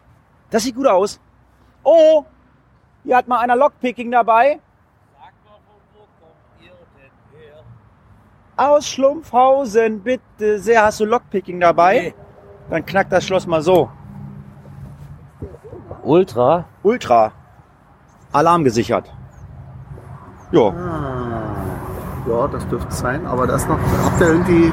das 0.49 0.63
sieht 0.63 0.75
gut 0.75 0.87
aus. 0.87 1.19
Oh, 1.83 2.25
hier 3.03 3.17
hat 3.17 3.27
mal 3.27 3.39
einer 3.39 3.55
Lockpicking 3.55 4.11
dabei. 4.11 4.59
Sag 5.13 5.33
mal, 5.45 5.57
von 5.67 5.79
wo 5.93 5.99
kommt 6.19 6.61
ihr 6.61 6.71
denn 6.97 7.11
her? 7.39 7.63
Aus 8.57 8.87
Schlumpfhausen, 8.87 10.01
bitte 10.01 10.59
sehr. 10.59 10.83
Hast 10.83 10.99
du 10.99 11.05
Lockpicking 11.05 11.59
dabei? 11.59 11.99
Nee. 11.99 12.15
Dann 12.69 12.85
knackt 12.85 13.11
das 13.11 13.25
Schloss 13.25 13.47
mal 13.47 13.61
so. 13.61 13.89
Ultra? 16.03 16.65
Ultra. 16.83 17.31
Alarm 18.31 18.63
gesichert. 18.63 19.11
Jo. 20.51 20.73
Ja, 22.27 22.47
das 22.47 22.67
dürfte 22.67 22.89
es 22.89 22.99
sein. 22.99 23.25
Aber 23.25 23.47
das 23.47 23.67
noch. 23.67 23.79
Habt 24.05 24.21
ihr 24.21 24.27
irgendwie. 24.27 24.71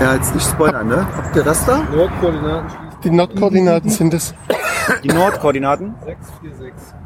Ja, 0.00 0.14
jetzt 0.14 0.34
nicht 0.34 0.48
spoilern, 0.48 0.88
ne? 0.88 1.06
Habt 1.16 1.36
ihr 1.36 1.42
das 1.42 1.64
da? 1.64 1.82
Nordkoordinaten 1.94 2.70
schließen 2.70 3.00
Die 3.04 3.10
Nordkoordinaten 3.10 3.90
sind 3.90 4.14
es. 4.14 4.34
Die 5.04 5.08
Nordkoordinaten. 5.08 5.94
646. 6.04 7.02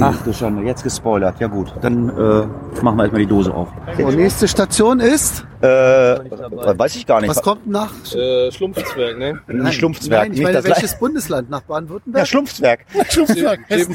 Ach 0.00 0.22
du 0.22 0.32
Schande, 0.32 0.62
jetzt 0.62 0.82
gespoilert. 0.82 1.38
Ja 1.40 1.48
gut, 1.48 1.74
dann 1.82 2.08
äh, 2.08 2.82
machen 2.82 2.96
wir 2.96 3.02
erstmal 3.02 3.20
die 3.20 3.26
Dose 3.26 3.52
auf. 3.52 3.68
So, 3.98 4.10
nächste 4.10 4.48
Station 4.48 5.00
ist. 5.00 5.44
Äh, 5.60 5.66
weiß 5.66 6.96
ich 6.96 7.06
gar 7.06 7.20
nicht. 7.20 7.30
Was 7.30 7.42
kommt 7.42 7.66
nach? 7.66 7.90
Äh, 8.14 8.50
Schlumpfzwerg, 8.50 9.18
ne? 9.18 9.40
Nicht 9.48 9.74
Schlumpfzwerg. 9.74 10.22
Nein, 10.22 10.32
ich 10.32 10.38
nicht 10.38 10.44
meine, 10.44 10.56
das 10.56 10.64
welches 10.64 10.98
Bundesland? 10.98 11.50
Nach 11.50 11.60
ja, 11.60 11.66
Baden-Württemberg? 11.66 12.26
Schlumpfzwerg. 12.26 12.86
Schlumpfzwerg. 13.10 13.60
GPS, 13.68 13.88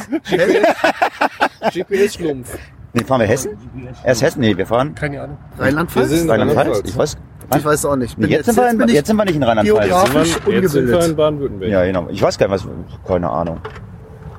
GPS 1.74 2.14
Schlumpf. 2.16 2.58
Nee, 2.94 3.04
fahren 3.04 3.22
wir 3.22 3.28
Hessen? 3.28 3.58
Erst 4.04 4.22
Hessen? 4.22 4.42
Nee, 4.42 4.58
wir 4.58 4.66
fahren 4.66 4.94
Keine 4.94 5.22
Ahnung. 5.22 5.38
Rheinland-Pfalz? 5.58 6.28
Rheinland-Pfalz. 6.28 6.82
Ich 6.86 6.98
weiß. 6.98 7.18
Ich 7.56 7.66
weiß 7.66 7.86
auch 7.86 7.96
nicht. 7.96 8.18
Nee, 8.18 8.28
jetzt, 8.28 8.46
sind 8.46 8.58
wir 8.58 8.70
in, 8.70 8.78
bin 8.78 8.90
jetzt 8.90 9.08
sind 9.08 9.18
wir 9.18 9.26
nicht 9.26 9.36
in 9.36 9.44
Rheinland-Pfalz. 9.44 9.88
Jetzt 10.16 10.48
Jetzt 10.48 10.72
sind 10.72 10.88
wir 10.88 11.06
in 11.06 11.16
Baden-Württemberg. 11.16 11.72
Ja, 11.72 11.86
genau. 11.86 12.08
Ich 12.10 12.22
weiß 12.22 12.38
gar 12.38 12.48
nicht, 12.48 12.66
was. 12.66 13.08
Keine 13.08 13.30
Ahnung. 13.30 13.60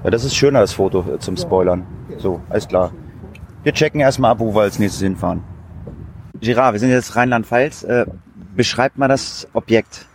Ja, 0.04 0.10
das 0.10 0.24
ist 0.24 0.34
schöner, 0.34 0.60
das 0.60 0.72
Foto 0.72 1.04
äh, 1.14 1.18
zum 1.18 1.36
Spoilern. 1.36 1.86
So, 2.18 2.40
alles 2.48 2.66
klar. 2.66 2.92
Wir 3.62 3.72
checken 3.72 4.00
erstmal 4.00 4.32
ab, 4.32 4.40
wo 4.40 4.54
wir 4.54 4.62
als 4.62 4.78
nächstes 4.78 5.02
hinfahren. 5.02 5.44
Girard, 6.40 6.72
wir 6.72 6.80
sind 6.80 6.90
jetzt 6.90 7.14
Rheinland-Pfalz. 7.14 7.84
Äh, 7.84 8.06
beschreibt 8.56 8.98
mal 8.98 9.08
das 9.08 9.46
Objekt. 9.52 10.06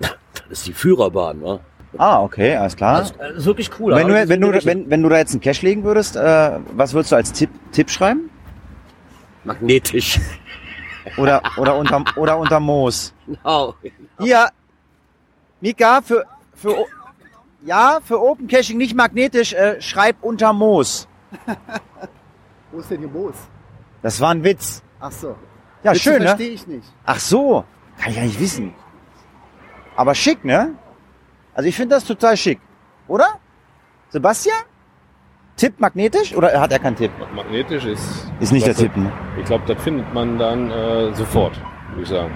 Das 0.00 0.58
ist 0.58 0.66
die 0.66 0.72
Führerbahn, 0.72 1.42
wa? 1.42 1.60
Ah, 1.96 2.22
okay, 2.22 2.56
alles 2.56 2.76
klar. 2.76 3.00
Das 3.18 3.36
ist 3.36 3.46
wirklich 3.46 3.70
cool. 3.78 3.94
wenn, 3.94 4.08
du, 4.08 4.28
wenn, 4.28 4.40
du, 4.40 4.64
wenn, 4.64 4.90
wenn 4.90 5.02
du 5.02 5.08
da 5.08 5.18
jetzt 5.18 5.32
einen 5.32 5.40
Cash 5.40 5.62
legen 5.62 5.84
würdest, 5.84 6.16
äh, 6.16 6.50
was 6.74 6.92
würdest 6.92 7.12
du 7.12 7.16
als 7.16 7.32
Tipp, 7.32 7.50
Tipp 7.72 7.90
schreiben? 7.90 8.30
Magnetisch. 9.44 10.20
Oder, 11.16 11.42
oder, 11.56 11.76
unterm, 11.76 12.04
oder 12.16 12.38
unter 12.38 12.60
Moos? 12.60 13.14
Genau. 13.26 13.74
Hier, 14.18 14.48
Mika, 15.60 16.00
für, 16.02 16.24
für, 16.54 16.86
Ja, 17.64 18.00
für 18.02 18.20
Open 18.20 18.46
Caching 18.46 18.78
nicht 18.78 18.94
magnetisch, 18.94 19.52
äh, 19.52 19.80
schreib 19.80 20.16
unter 20.22 20.52
Moos. 20.52 21.08
Wo 22.72 22.78
ist 22.78 22.90
denn 22.90 23.00
hier 23.00 23.08
Moos? 23.08 23.34
Das 24.02 24.20
war 24.20 24.30
ein 24.30 24.42
Witz. 24.44 24.82
Ach 25.00 25.12
so. 25.12 25.36
Ja, 25.82 25.92
Witze 25.92 26.02
schön, 26.02 26.18
ne? 26.18 26.28
verstehe 26.28 26.50
ich 26.50 26.66
nicht. 26.66 26.92
Ach 27.04 27.18
so, 27.18 27.64
kann 27.98 28.10
ich 28.10 28.16
ja 28.16 28.22
nicht 28.24 28.40
wissen. 28.40 28.74
Aber 29.96 30.14
schick, 30.14 30.44
ne? 30.44 30.74
Also 31.54 31.68
ich 31.68 31.76
finde 31.76 31.94
das 31.94 32.04
total 32.04 32.36
schick. 32.36 32.60
Oder? 33.06 33.38
Sebastian? 34.08 34.56
Tipp 35.56 35.74
magnetisch 35.78 36.34
oder 36.36 36.60
hat 36.60 36.72
er 36.72 36.78
keinen 36.80 36.96
Tipp? 36.96 37.10
Magnetisch 37.34 37.84
ist. 37.84 38.26
Ist 38.40 38.52
nicht 38.52 38.66
der 38.66 38.74
Tipp, 38.74 38.96
ne? 38.96 39.12
Ich 39.38 39.44
glaube, 39.44 39.62
das 39.72 39.82
findet 39.82 40.12
man 40.12 40.38
dann 40.38 40.70
äh, 40.70 41.12
sofort, 41.14 41.52
würde 41.90 42.02
ich 42.02 42.08
sagen. 42.08 42.30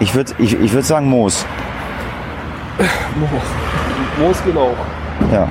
Ich 0.00 0.14
würde 0.14 0.32
ich, 0.38 0.58
ich 0.58 0.72
würd 0.72 0.84
sagen 0.84 1.06
Moos. 1.08 1.44
Moos 4.18 4.42
genau. 4.44 4.70
Ja. 5.30 5.48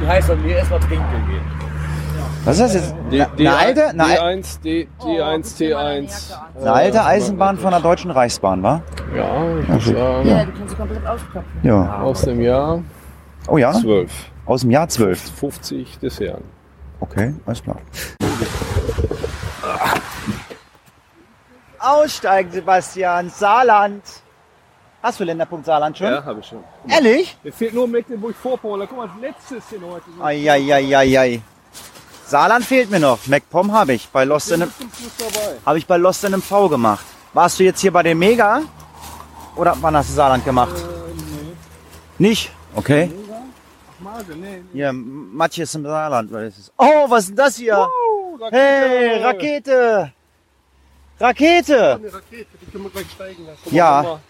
Die 0.00 0.06
heißt 0.06 0.28
dann 0.28 0.42
mir 0.42 0.56
erstmal 0.56 0.80
trinken 0.80 1.26
gehen. 1.28 1.40
Was 2.44 2.58
ist 2.58 2.60
das 2.62 2.74
jetzt? 2.74 2.94
D, 3.10 3.20
Eine 3.22 3.30
eine 3.38 3.56
alte, 3.56 3.88
eine, 3.88 4.04
al- 4.04 4.18
D1, 4.18 4.60
D, 4.62 4.88
D1, 5.00 5.56
T1. 5.58 6.32
eine 6.60 6.72
alte 6.72 7.04
Eisenbahn 7.04 7.56
von 7.56 7.70
der 7.70 7.80
Deutschen 7.80 8.10
Reichsbahn, 8.10 8.62
wa? 8.62 8.82
Ja, 9.16 9.26
ich 9.60 9.68
würde 9.86 9.98
sagen, 9.98 10.28
Ja, 10.28 10.44
die 10.44 10.52
kannst 10.58 10.72
du 10.74 10.76
komplett 10.76 11.06
aufklappen. 11.06 11.50
Ja. 11.62 12.00
aus 12.00 12.22
dem 12.22 12.40
Jahr 12.40 12.80
Oh 13.48 13.58
ja? 13.58 13.72
12. 13.72 14.10
Aus 14.44 14.62
dem 14.62 14.70
Jahr 14.70 14.88
12. 14.88 15.30
50 15.38 15.98
des 15.98 16.18
Herrn. 16.20 16.42
Okay, 17.00 17.34
alles 17.46 17.62
klar. 17.62 17.80
Aussteigen, 21.78 22.50
Sebastian. 22.52 23.30
Saarland. 23.30 24.02
Hast 25.02 25.18
du 25.18 25.24
Länderpunkt 25.24 25.66
Saarland 25.66 25.98
schon? 25.98 26.06
Ja, 26.06 26.24
habe 26.24 26.40
ich 26.40 26.46
schon. 26.46 26.62
Ehrlich? 26.88 27.36
Mir 27.42 27.52
fehlt 27.52 27.74
nur 27.74 27.88
Mecklenburg-Vorpommern. 27.88 28.86
Guck 28.88 28.98
mal, 28.98 29.08
als 29.08 29.20
letztes 29.20 29.64
hier 29.68 29.80
heute. 29.80 30.04
Eieieiei. 30.22 31.40
Saarland 32.24 32.64
fehlt 32.64 32.90
mir 32.90 33.00
noch. 33.00 33.26
MacPom 33.26 33.72
habe 33.72 33.94
ich 33.94 34.08
bei 34.08 34.24
Lost 34.24 34.52
in 34.52 34.62
habe 35.66 35.78
ich 35.78 35.86
bei 35.86 35.96
Lost 35.96 36.24
in 36.24 36.40
V 36.40 36.68
gemacht. 36.68 37.04
Warst 37.32 37.58
du 37.58 37.64
jetzt 37.64 37.80
hier 37.80 37.92
bei 37.92 38.02
dem 38.04 38.18
Mega? 38.18 38.62
Oder 39.56 39.76
wann 39.80 39.96
hast 39.96 40.10
du 40.10 40.14
Saarland 40.14 40.44
gemacht? 40.44 40.74
Nicht? 42.18 42.52
Okay. 42.74 43.10
Hier, 44.72 44.92
Matthias 44.92 45.74
im 45.74 45.84
Saarland. 45.84 46.32
was 46.32 46.42
ist 46.42 46.58
das? 46.58 46.72
Oh, 46.76 47.10
was 47.10 47.24
ist 47.24 47.28
denn 47.30 47.36
das 47.36 47.56
hier? 47.56 47.88
Hey, 48.50 49.22
Rakete! 49.22 50.12
Rakete! 51.20 51.94
Eine 51.94 52.12
Rakete, 52.12 52.46
die 52.60 52.70
können 52.70 52.84
wir 52.84 52.90
gleich 52.90 53.10
steigen 53.10 53.46
lassen. 53.46 53.74
Ja. 53.74 54.20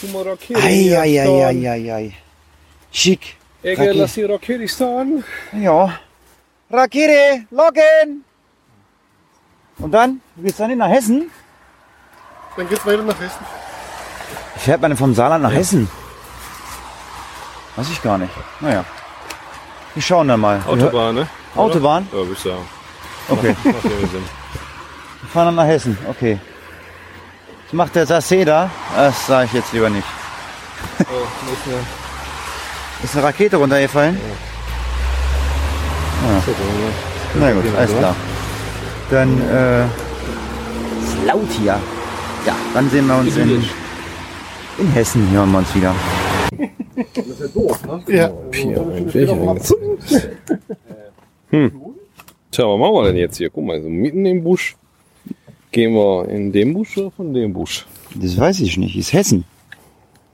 Guck 0.00 0.12
mal, 0.12 0.22
Rakete. 0.28 0.60
Eieieiei. 0.60 2.12
Schick. 2.92 3.36
Rakete. 3.64 3.92
lass 3.92 4.14
die 4.14 4.24
Rakete 4.24 4.68
stehen. 4.68 5.24
Ja. 5.52 5.98
Rakete, 6.70 7.46
loggen! 7.50 8.24
Und 9.78 9.92
dann? 9.92 10.20
Du 10.36 10.42
gehst 10.42 10.60
dann 10.60 10.76
nach 10.76 10.88
Hessen? 10.88 11.30
Dann 12.56 12.68
geht's 12.68 12.84
weiter 12.86 13.02
nach 13.02 13.18
Hessen. 13.18 13.46
Fährt 14.56 14.80
man 14.80 14.90
denn 14.90 14.98
vom 14.98 15.14
Saarland 15.14 15.42
nach 15.42 15.52
Hessen? 15.52 15.88
Weiß 17.76 17.90
ich 17.90 18.02
gar 18.02 18.18
nicht. 18.18 18.32
Naja. 18.60 18.84
Wir 19.94 20.02
schauen 20.02 20.28
dann 20.28 20.40
mal. 20.40 20.60
Autobahn, 20.66 21.14
ne? 21.14 21.28
Autobahn? 21.56 22.08
Ja, 22.10 22.18
würde 22.18 22.32
ich 22.32 22.38
sagen. 22.38 22.66
Okay. 23.28 23.56
Macht 23.64 23.84
ja 23.84 23.90
Sinn. 23.90 24.24
Wir 25.20 25.28
fahren 25.32 25.46
dann 25.46 25.54
nach 25.54 25.66
Hessen. 25.66 25.96
Okay. 26.08 26.38
Was 27.66 27.72
macht 27.72 27.94
der 27.94 28.06
Sassé 28.06 28.44
da? 28.44 28.70
Das 28.94 29.26
sage 29.26 29.46
ich 29.46 29.52
jetzt 29.52 29.72
lieber 29.72 29.90
nicht. 29.90 30.06
Oh, 31.00 31.50
nicht 31.50 31.66
mehr. 31.66 31.78
Ist 33.02 33.16
eine 33.16 33.26
Rakete 33.26 33.56
runtergefallen? 33.56 34.18
Mal, 36.22 36.34
ne? 36.34 36.42
Na 37.34 37.52
gut, 37.52 37.64
alles 37.76 37.98
klar. 37.98 38.14
Dann, 39.10 39.40
äh, 39.50 39.84
ist 39.84 41.26
laut 41.26 41.50
hier. 41.50 41.78
Ja, 42.46 42.54
dann 42.72 42.88
sehen 42.90 43.06
wir 43.06 43.16
uns 43.16 43.36
in, 43.36 43.64
in 44.78 44.92
Hessen. 44.92 45.28
Hören 45.30 45.52
wir 45.52 45.58
uns 45.58 45.74
wieder. 45.74 45.94
Ja. 48.08 48.32
Hm. 51.50 51.70
Tja, 52.50 52.64
was 52.66 52.78
machen 52.80 52.94
wir 52.94 53.04
denn 53.04 53.16
jetzt 53.16 53.36
hier? 53.36 53.48
Guck 53.48 53.64
mal, 53.64 53.80
so 53.80 53.88
mitten 53.88 54.26
im 54.26 54.42
Busch. 54.42 54.76
Gehen 55.70 55.92
wir 55.92 56.28
in 56.28 56.50
den 56.50 56.74
Busch 56.74 56.98
oder 56.98 57.12
von 57.12 57.32
dem 57.32 57.52
Busch? 57.52 57.86
Das 58.14 58.36
weiß 58.36 58.60
ich 58.60 58.76
nicht. 58.76 58.96
Ist 58.96 59.12
Hessen. 59.12 59.44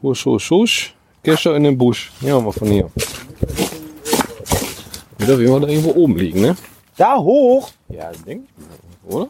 Husch, 0.03 0.25
husch, 0.25 0.51
husch. 0.51 0.95
Gestern 1.23 1.57
in 1.57 1.65
den 1.65 1.77
Busch. 1.79 2.11
Ja, 2.23 2.41
mal 2.41 2.53
von 2.53 2.69
hier. 2.69 2.91
Wieder 5.19 5.39
wie 5.39 5.47
wir 5.47 5.61
da 5.61 5.69
irgendwo 5.69 5.93
oben 5.93 6.17
liegen, 6.17 6.41
ne? 6.41 6.57
Da 6.97 7.19
hoch? 7.19 7.71
Ja, 7.89 8.11
denk. 8.27 8.47
Oder? 9.07 9.29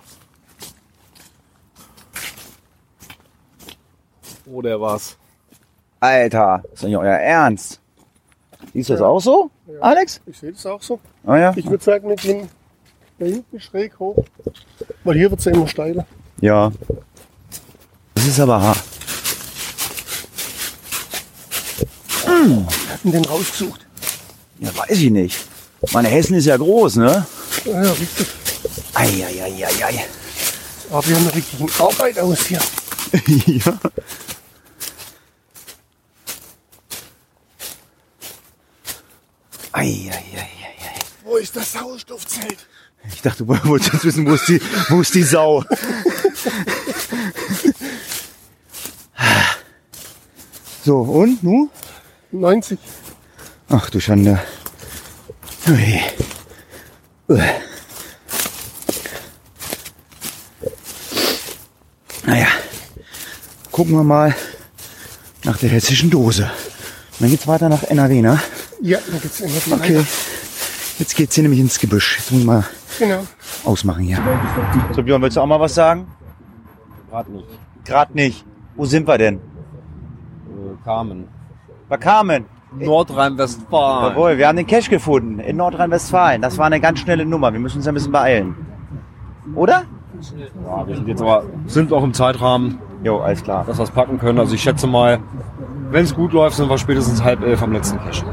Oh, 4.53 4.63
der 4.63 4.81
war's. 4.81 5.17
Alter, 6.01 6.63
ist 6.73 6.83
doch 6.83 6.89
nicht 6.89 6.97
euer 6.97 7.17
Ernst. 7.17 7.79
Siehst 8.73 8.89
du 8.89 8.95
das 8.95 9.03
auch 9.03 9.21
so, 9.21 9.51
Alex? 9.81 10.21
Ich 10.27 10.39
sehe 10.39 10.53
das 10.53 10.65
auch 10.67 10.83
so. 10.83 10.99
Ah 11.27 11.37
ja? 11.37 11.53
Ich 11.57 11.69
würde 11.69 11.85
sagen, 11.85 12.09
wir 12.09 12.17
gehen 12.17 12.49
da 13.19 13.27
hinten 13.27 13.61
schräg 13.61 13.99
hoch. 13.99 14.17
Weil 15.05 15.17
hier 15.17 15.31
wird 15.31 15.41
es 15.41 15.45
ja 15.47 15.53
immer 15.53 15.69
steiler. 15.69 16.07
Ja. 16.41 16.73
Das 18.15 18.27
ist 18.27 18.41
aber 18.41 18.63
hart. 18.63 18.83
Und 23.05 23.13
den 23.13 23.25
rausgesucht. 23.25 23.87
Ja, 24.59 24.71
weiß 24.77 24.99
ich 24.99 25.11
nicht. 25.11 25.39
Meine 25.93 26.09
Hessen 26.09 26.35
ist 26.35 26.47
ja 26.47 26.57
groß, 26.57 26.97
ne? 26.97 27.27
Ja, 27.65 27.83
ja, 27.83 27.91
richtig. 27.93 28.27
Eieieiei. 28.95 30.05
Aber 30.91 31.07
wir 31.07 31.17
haben 31.17 31.27
eine 31.27 31.35
richtige 31.35 31.83
Arbeit 31.83 32.19
aus 32.19 32.47
hier. 32.47 32.61
ja. 33.47 33.79
Eieieiei. 39.73 40.49
Wo 41.25 41.37
ist 41.37 41.55
das 41.57 41.73
Sauerstoffzelt? 41.73 42.67
Ich 43.13 43.23
dachte, 43.23 43.45
du 43.45 43.49
wolltest 43.67 43.93
jetzt 43.93 44.05
wissen, 44.05 44.27
wo 44.27 44.35
ist 44.35 44.49
die, 44.49 44.61
wo 44.89 45.01
ist 45.01 45.15
die 45.15 45.23
Sau? 45.23 45.65
so, 50.85 50.99
und, 50.99 51.43
nu? 51.43 51.71
90. 52.33 52.79
Ach 53.69 53.89
du 53.91 54.01
Schande. 54.01 54.41
Ui. 55.69 56.01
Uah. 57.29 57.45
Naja, 62.25 62.49
gucken 63.71 63.95
wir 63.95 64.05
mal 64.05 64.35
nach 65.45 65.57
der 65.59 65.71
hessischen 65.71 66.11
Dose. 66.11 66.45
Und 66.45 67.21
dann 67.21 67.31
geht's 67.31 67.47
weiter 67.47 67.69
nach 67.69 67.85
NRW, 67.85 68.21
ne? 68.21 68.41
Ja, 68.83 68.99
dann 69.11 69.21
geht's 69.21 69.41
immer 69.41 69.77
die 69.79 69.95
Okay. 69.97 70.05
Jetzt 70.99 71.17
geht's 71.17 71.35
hier 71.35 71.43
nämlich 71.43 71.61
ins 71.61 71.79
Gebüsch. 71.79 72.19
Jetzt 72.19 72.31
muss 72.33 72.41
ich 72.41 72.47
mal 72.47 72.65
Genau. 72.99 73.27
ausmachen 73.65 74.03
hier. 74.05 74.19
So, 74.93 75.03
Björn, 75.03 75.23
willst 75.23 75.37
du 75.37 75.41
auch 75.41 75.47
mal 75.47 75.61
was 75.61 75.75
sagen? 75.75 76.07
Gerade 77.11 77.31
nicht. 77.33 77.47
Gerade 77.85 78.13
nicht. 78.15 78.45
Wo 78.77 78.85
sind 78.85 79.07
wir 79.09 79.19
denn? 79.19 79.37
Äh, 79.37 79.41
Carmen. 80.85 81.29
Bei 81.89 81.97
Carmen. 81.97 82.45
Nordrhein-Westfalen. 82.73 84.13
Jawohl, 84.13 84.39
wir 84.39 84.47
haben 84.47 84.57
den 84.57 84.67
Cash 84.67 84.89
gefunden 84.91 85.41
in 85.41 85.57
Nordrhein-Westfalen. 85.57 86.41
Das 86.41 86.57
war 86.59 86.67
eine 86.67 86.81
ganz 86.81 87.01
schnelle 87.01 87.25
Nummer. 87.27 87.53
Wir 87.53 87.59
müssen 87.61 87.79
uns 87.79 87.89
ein 87.89 87.95
bisschen 87.95 88.13
beeilen. 88.13 88.55
Oder? 89.57 89.85
Ja, 90.67 90.87
wir 90.87 90.95
sind 90.97 91.09
jetzt 91.09 91.21
aber 91.23 91.45
sind 91.67 91.93
auch 91.93 92.05
im 92.05 92.13
Zeitrahmen, 92.15 92.79
Jo, 93.03 93.19
alles 93.21 93.43
klar. 93.43 93.65
dass 93.67 93.79
wir 93.79 93.85
es 93.85 93.91
packen 93.91 94.19
können. 94.19 94.39
Also 94.39 94.55
ich 94.55 94.63
schätze 94.63 94.87
mal, 94.87 95.19
wenn 95.91 96.05
es 96.05 96.15
gut 96.15 96.33
läuft, 96.33 96.57
sind 96.57 96.69
wir 96.69 96.79
spätestens 96.79 97.25
halb 97.25 97.43
elf 97.43 97.63
am 97.63 97.73
letzten 97.73 97.99
Cache. 97.99 98.25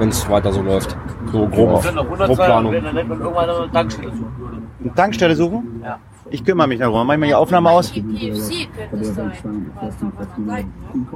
Wenn 0.00 0.08
es 0.08 0.28
weiter 0.30 0.50
so 0.50 0.62
läuft. 0.62 0.96
So 1.30 1.46
grob, 1.46 1.84
100 1.84 2.26
grob 2.26 2.36
Planung. 2.36 2.72
wenn 2.72 2.84
dann 2.84 2.94
nicht 2.94 3.08
man 3.08 3.20
irgendwann 3.20 3.50
eine 3.50 3.70
Tankstelle 3.70 4.10
suchen 4.10 4.34
würde. 4.38 4.56
Eine 4.82 4.94
Tankstelle 4.94 5.36
suchen? 5.36 5.82
Ja. 5.84 5.98
Ich 6.30 6.42
kümmere 6.42 6.68
mich 6.68 6.78
darum. 6.78 7.06
Mach 7.06 7.12
ich 7.14 7.20
mal 7.20 7.26
die 7.26 7.34
Aufnahme 7.34 7.68
aus. 7.70 7.92
Könnte 7.92 8.16
es 8.98 9.14
sein. 9.14 9.32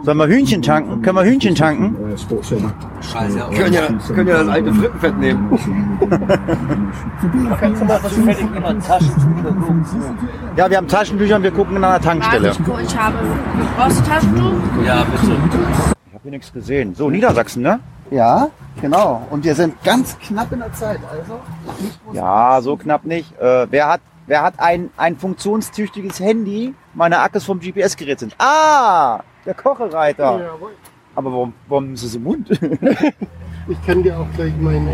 Sollen 0.03 0.19
wir 0.19 0.27
Hühnchen 0.27 0.61
tanken? 0.61 1.01
Können 1.01 1.17
wir 1.17 1.25
Hühnchen 1.25 1.55
tanken? 1.55 1.97
Scheiße. 3.01 3.39
Können 3.55 3.73
ja, 3.73 3.83
können 4.15 4.29
ja 4.29 4.39
das 4.39 4.49
alte 4.49 4.75
Frittenfett 4.75 5.19
nehmen. 5.19 5.59
Ja, 10.57 10.71
wir 10.71 10.77
haben 10.77 10.89
Taschentücher 10.89 11.37
und 11.37 11.43
wir 11.43 11.51
gucken 11.51 11.81
nach 11.81 11.95
einer 11.95 12.01
Tankstelle. 12.01 12.53
Ich 12.83 12.99
habe. 12.99 13.17
Brauchst 13.77 13.99
du 14.01 14.05
Taschentuch? 14.05 14.53
Ja, 14.85 15.05
bitte. 15.05 15.33
Ich 16.07 16.15
habe 16.15 16.23
hier 16.23 16.31
nichts 16.31 16.53
gesehen. 16.53 16.95
So, 16.95 17.11
Niedersachsen, 17.11 17.63
ne? 17.63 17.81
Ja, 18.11 18.51
genau. 18.81 19.27
Und 19.31 19.45
wir 19.45 19.55
sind 19.55 19.83
ganz 19.83 20.19
knapp 20.19 20.53
in 20.53 20.61
der 20.61 20.73
Zeit. 20.73 21.01
Also 21.11 21.41
ja, 22.13 22.61
so 22.61 22.77
knapp 22.77 23.05
nicht. 23.05 23.39
Äh, 23.39 23.67
wer 23.71 23.89
hat, 23.89 24.01
wer 24.27 24.43
hat 24.43 24.55
ein, 24.59 24.91
ein 24.97 25.17
funktionstüchtiges 25.17 26.21
Handy? 26.21 26.75
Meine 26.95 27.19
Akkus 27.19 27.45
vom 27.45 27.61
GPS-Gerät 27.61 28.21
sind. 28.21 28.35
Ah, 28.39 29.21
der 29.47 29.55
Kochereiter. 29.55 30.41
Ja, 30.41 30.55
Aber 31.15 31.33
warum, 31.33 31.55
warum 31.69 31.95
ist 31.95 32.03
es 32.03 32.15
im 32.15 32.25
Mund? 32.25 32.51
ich 33.69 33.87
kann 33.87 34.03
dir 34.03 34.19
auch 34.19 34.27
gleich 34.37 34.55
meinen 34.59 34.89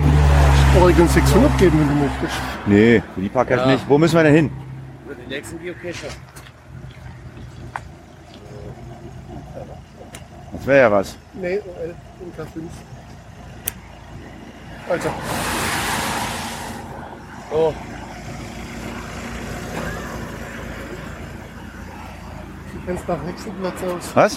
Oregon 0.80 1.08
600 1.08 1.58
geben, 1.58 1.80
wenn 1.80 1.88
du 1.88 1.94
möchtest. 1.94 2.40
Nee, 2.66 3.02
die 3.16 3.28
Parkcache 3.28 3.60
ja. 3.60 3.66
nicht. 3.66 3.88
Wo 3.88 3.98
müssen 3.98 4.16
wir 4.16 4.22
denn 4.22 4.34
hin? 4.34 4.50
Über 5.04 5.14
den 5.14 5.28
nächsten 5.28 5.60
Geocacher. 5.60 6.08
Das 10.52 10.66
wäre 10.66 10.80
ja 10.80 10.92
was. 10.92 11.16
Nee, 11.34 11.58
OL, 11.58 11.94
5. 12.36 12.62
Alter. 14.90 15.12
Oh. 17.52 17.72
Sieht 22.72 23.08
nach 23.08 23.18
Hexenplatz 23.24 23.82
aus. 23.84 24.10
Was? 24.14 24.32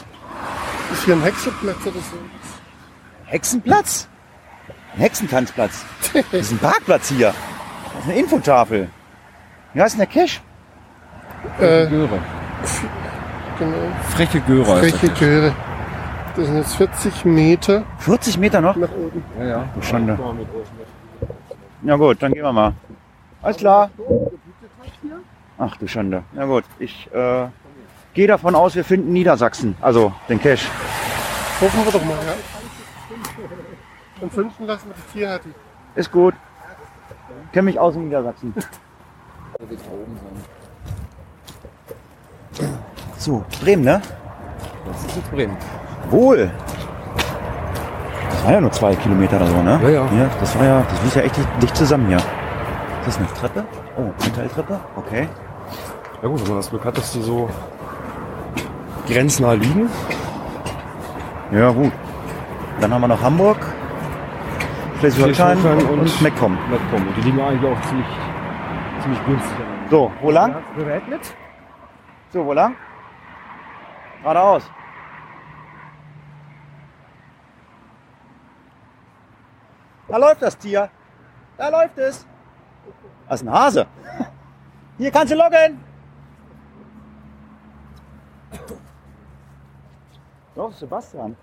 Ist 0.91 1.05
hier 1.05 1.15
ein 1.15 1.23
Hexenplatz 1.23 1.81
oder 1.81 1.93
so? 1.93 2.17
Hexenplatz? 3.25 4.07
Ein 4.93 4.99
Hexentanzplatz. 4.99 5.85
Das 6.13 6.33
ist 6.33 6.51
ein 6.51 6.59
Parkplatz 6.59 7.09
hier. 7.09 7.33
Das 7.93 8.03
ist 8.03 8.09
eine 8.11 8.19
Infotafel. 8.19 8.89
Wie 9.73 9.81
heißt 9.81 9.95
denn 9.95 9.99
der 9.99 10.07
Cash? 10.07 10.39
Äh, 11.57 11.87
Göre. 11.87 12.19
Genau. 13.57 13.77
Freche 14.15 14.39
Göre. 14.41 14.79
Freche 14.79 15.09
Göre. 15.09 15.55
Das 16.35 16.47
sind 16.47 16.57
jetzt 16.57 16.75
40 16.75 17.25
Meter 17.25 17.83
40 17.99 18.37
Meter 18.39 18.59
noch? 18.59 18.75
nach 18.75 18.89
oben. 18.91 19.23
Ja, 19.37 19.45
ja. 19.45 19.65
Du 19.75 19.81
Schande. 19.81 20.17
Ja 21.83 21.95
gut, 21.95 22.21
dann 22.21 22.33
gehen 22.33 22.43
wir 22.43 22.53
mal. 22.53 22.73
Alles 23.41 23.57
klar. 23.57 23.91
Ach 25.59 25.77
du 25.77 25.87
Schande. 25.87 26.23
Na 26.33 26.45
gut, 26.45 26.63
ich 26.79 27.07
äh, 27.13 27.47
gehe 28.13 28.27
davon 28.27 28.55
aus, 28.55 28.73
wir 28.73 28.83
finden 28.83 29.13
Niedersachsen. 29.13 29.75
Also 29.79 30.11
den 30.27 30.41
Cache. 30.41 30.67
Hoffen 31.61 31.85
wir 31.85 31.91
doch 31.91 32.03
mal, 32.03 32.17
ja. 32.25 32.33
Ansonsten 34.21 34.65
lassen 34.65 34.87
wir 34.87 34.95
die 34.95 35.19
Tierhärte. 35.19 35.49
Ist 35.95 36.11
gut. 36.11 36.33
Kenne 37.51 37.65
mich 37.65 37.77
aus 37.77 37.95
in 37.95 38.05
Niedersachsen. 38.05 38.53
So, 43.17 43.45
Bremen, 43.61 43.83
ne? 43.83 44.01
Das 44.85 45.05
ist 45.05 45.15
jetzt 45.15 45.31
Bremen. 45.31 45.55
Wohl. 46.09 46.51
Das 48.29 48.45
war 48.45 48.51
ja 48.53 48.61
nur 48.61 48.71
zwei 48.71 48.95
Kilometer 48.95 49.37
oder 49.37 49.47
so, 49.47 49.61
ne? 49.61 49.79
Ja, 49.83 49.89
ja. 49.89 50.05
Hier, 50.11 50.29
das 50.39 50.57
war 50.59 50.65
ja, 50.65 50.83
das 50.89 51.01
liegt 51.03 51.15
ja 51.15 51.21
echt 51.21 51.37
dicht 51.61 51.75
zusammen 51.77 52.07
hier. 52.07 52.17
Das 53.05 53.15
ist 53.15 53.19
eine 53.19 53.27
Treppe? 53.33 53.63
Oh, 53.97 54.11
Metalltreppe? 54.23 54.79
Okay. 54.97 55.27
Ja 56.21 56.27
gut, 56.29 56.41
wenn 56.41 56.47
man 56.49 56.57
das 56.57 56.69
Glück 56.69 56.85
hat, 56.85 56.97
dass 56.97 57.11
die 57.11 57.21
so 57.21 57.49
grenznah 59.07 59.53
liegen. 59.53 59.89
Ja, 61.51 61.69
gut. 61.71 61.91
Dann 62.79 62.93
haben 62.93 63.01
wir 63.01 63.07
noch 63.09 63.21
Hamburg, 63.21 63.57
Schleswig-Holstein 64.99 65.57
und, 65.57 65.99
und- 65.99 66.21
MacPom. 66.21 66.57
Netcom. 66.69 67.07
Und 67.07 67.17
die 67.17 67.21
liegen 67.21 67.39
eigentlich 67.41 67.71
auch 67.71 67.81
ziemlich, 67.87 68.07
ziemlich 69.01 69.25
günstig. 69.25 69.57
So, 69.89 70.11
wo 70.21 70.31
lang? 70.31 70.55
So, 72.31 72.45
wo 72.45 72.53
lang? 72.53 72.75
Geradeaus. 74.23 74.69
Da 80.13 80.19
läuft 80.19 80.43
das 80.43 80.55
Tier. 80.55 80.91
Da 81.57 81.69
läuft 81.69 81.97
es. 81.97 82.27
Das 83.27 83.41
ist 83.41 83.47
ein 83.47 83.51
Hase. 83.51 83.87
Hier 84.99 85.09
kannst 85.09 85.33
du 85.33 85.35
loggen. 85.35 85.83
Doch, 90.53 90.71
Sebastian. 90.71 91.35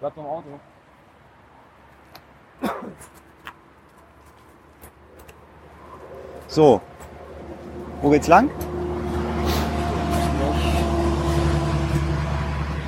Bleibt 0.00 0.18
am 0.18 0.26
Auto. 0.26 0.60
So. 6.48 6.80
Wo 8.02 8.10
geht's 8.10 8.26
lang? 8.26 8.50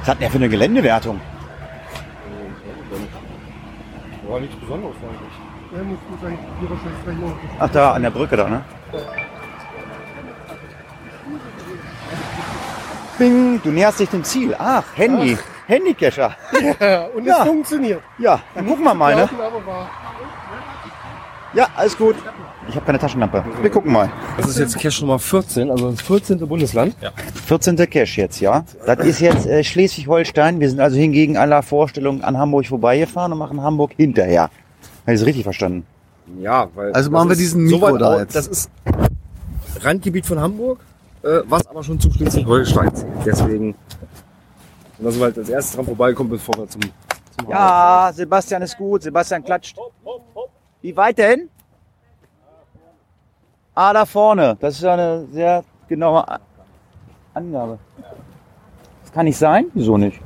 Was 0.01 0.09
hat 0.09 0.15
denn 0.15 0.21
der 0.23 0.31
für 0.31 0.39
eine 0.39 0.49
Geländewertung? 0.49 1.21
War 4.33 4.41
nichts 4.41 4.57
Besonderes 4.57 4.95
eigentlich. 4.97 5.77
Ja, 5.77 5.83
muss 5.83 6.25
eigentlich 6.25 6.41
hier 6.59 6.71
wahrscheinlich 6.71 7.05
gleich 7.05 7.17
noch. 7.19 7.37
Ach, 7.59 7.69
da 7.71 7.93
an 7.93 8.03
der 8.03 8.11
Brücke 8.11 8.35
da, 8.35 8.49
ne? 8.49 8.65
Bing, 13.19 13.61
du 13.63 13.71
näherst 13.71 14.01
dich 14.01 14.09
dem 14.09 14.25
Ziel. 14.25 14.57
Ach, 14.59 14.85
Handy. 14.95 15.37
Handycacher. 15.67 16.35
Ja, 16.81 17.05
und 17.15 17.27
Ja. 17.27 17.41
es 17.41 17.47
funktioniert. 17.47 18.03
Ja, 18.17 18.41
dann 18.55 18.67
gucken 18.67 18.85
wir 18.85 18.95
mal, 18.95 19.15
ne? 19.15 19.29
Ja, 21.53 21.67
alles 21.77 21.99
gut. 21.99 22.17
Ich 22.69 22.77
habe 22.77 22.87
keine 22.87 22.99
Taschenlampe. 22.99 23.45
Wir 23.61 23.71
gucken 23.71 23.93
mal. 23.93 24.11
Das 24.37 24.49
ist 24.49 24.59
jetzt 24.59 24.79
Cache 24.79 25.01
Nummer 25.01 25.19
14, 25.19 25.71
also 25.71 25.91
das 25.91 26.01
14. 26.01 26.39
Bundesland. 26.47 26.97
Ja. 27.01 27.11
14. 27.47 27.77
Cache 27.77 28.21
jetzt, 28.21 28.41
ja. 28.41 28.65
Das 28.87 28.99
ist 29.01 29.21
jetzt 29.21 29.47
äh, 29.47 29.65
Schleswig-Holstein. 29.65 30.61
Wir 30.61 30.71
sind 30.71 30.81
also 30.81 30.97
hingegen 30.97 31.37
aller 31.37 31.63
Vorstellungen 31.63 32.23
an 32.23 32.39
Hamburg 32.39 32.67
vorbeigefahren 32.67 33.33
und 33.33 33.39
machen 33.39 33.61
Hamburg 33.61 33.93
hinterher. 33.97 34.43
Habe 34.43 35.15
ich 35.15 35.19
das 35.21 35.27
richtig 35.27 35.43
verstanden? 35.43 35.85
Ja, 36.41 36.69
weil. 36.75 36.93
Also 36.93 37.09
das 37.09 37.11
machen 37.11 37.29
wir 37.31 37.37
diesen 37.37 37.69
so 37.69 37.77
Mikro 37.77 37.95
weit 37.95 38.01
da 38.01 38.21
jetzt. 38.21 38.37
Das 38.37 38.47
ist 38.47 38.71
Randgebiet 39.81 40.25
von 40.25 40.39
Hamburg, 40.41 40.81
äh, 41.23 41.41
was 41.45 41.67
aber 41.67 41.83
schon 41.83 41.99
zu 41.99 42.11
Schleswig-Holstein 42.13 42.95
zählt. 42.95 43.13
Deswegen. 43.27 43.75
Und 44.99 45.05
dass 45.05 45.17
wir 45.17 45.25
halt 45.25 45.37
als 45.39 45.49
erstes 45.49 45.75
dran 45.75 45.85
vorbeikommen, 45.85 46.31
bevor 46.31 46.57
wir 46.57 46.69
zum. 46.69 46.83
zum 46.83 47.51
Ja, 47.51 48.13
Sebastian 48.15 48.63
ist 48.63 48.79
gut. 48.79 49.03
Sebastian 49.03 49.43
klatscht. 49.43 49.77
Wie 50.81 50.97
weit 50.97 51.19
denn? 51.19 51.49
Ah, 53.75 53.93
da 53.93 54.05
vorne. 54.05 54.57
Das 54.61 54.75
ist 54.77 54.85
eine 54.85 55.25
sehr 55.33 55.65
genaue 55.89 56.27
A- 56.29 56.39
Angabe. 57.35 57.79
Das 59.03 59.13
kann 59.13 59.25
nicht 59.25 59.39
sein? 59.39 59.67
Wieso 59.75 59.97
nicht? 59.97 60.21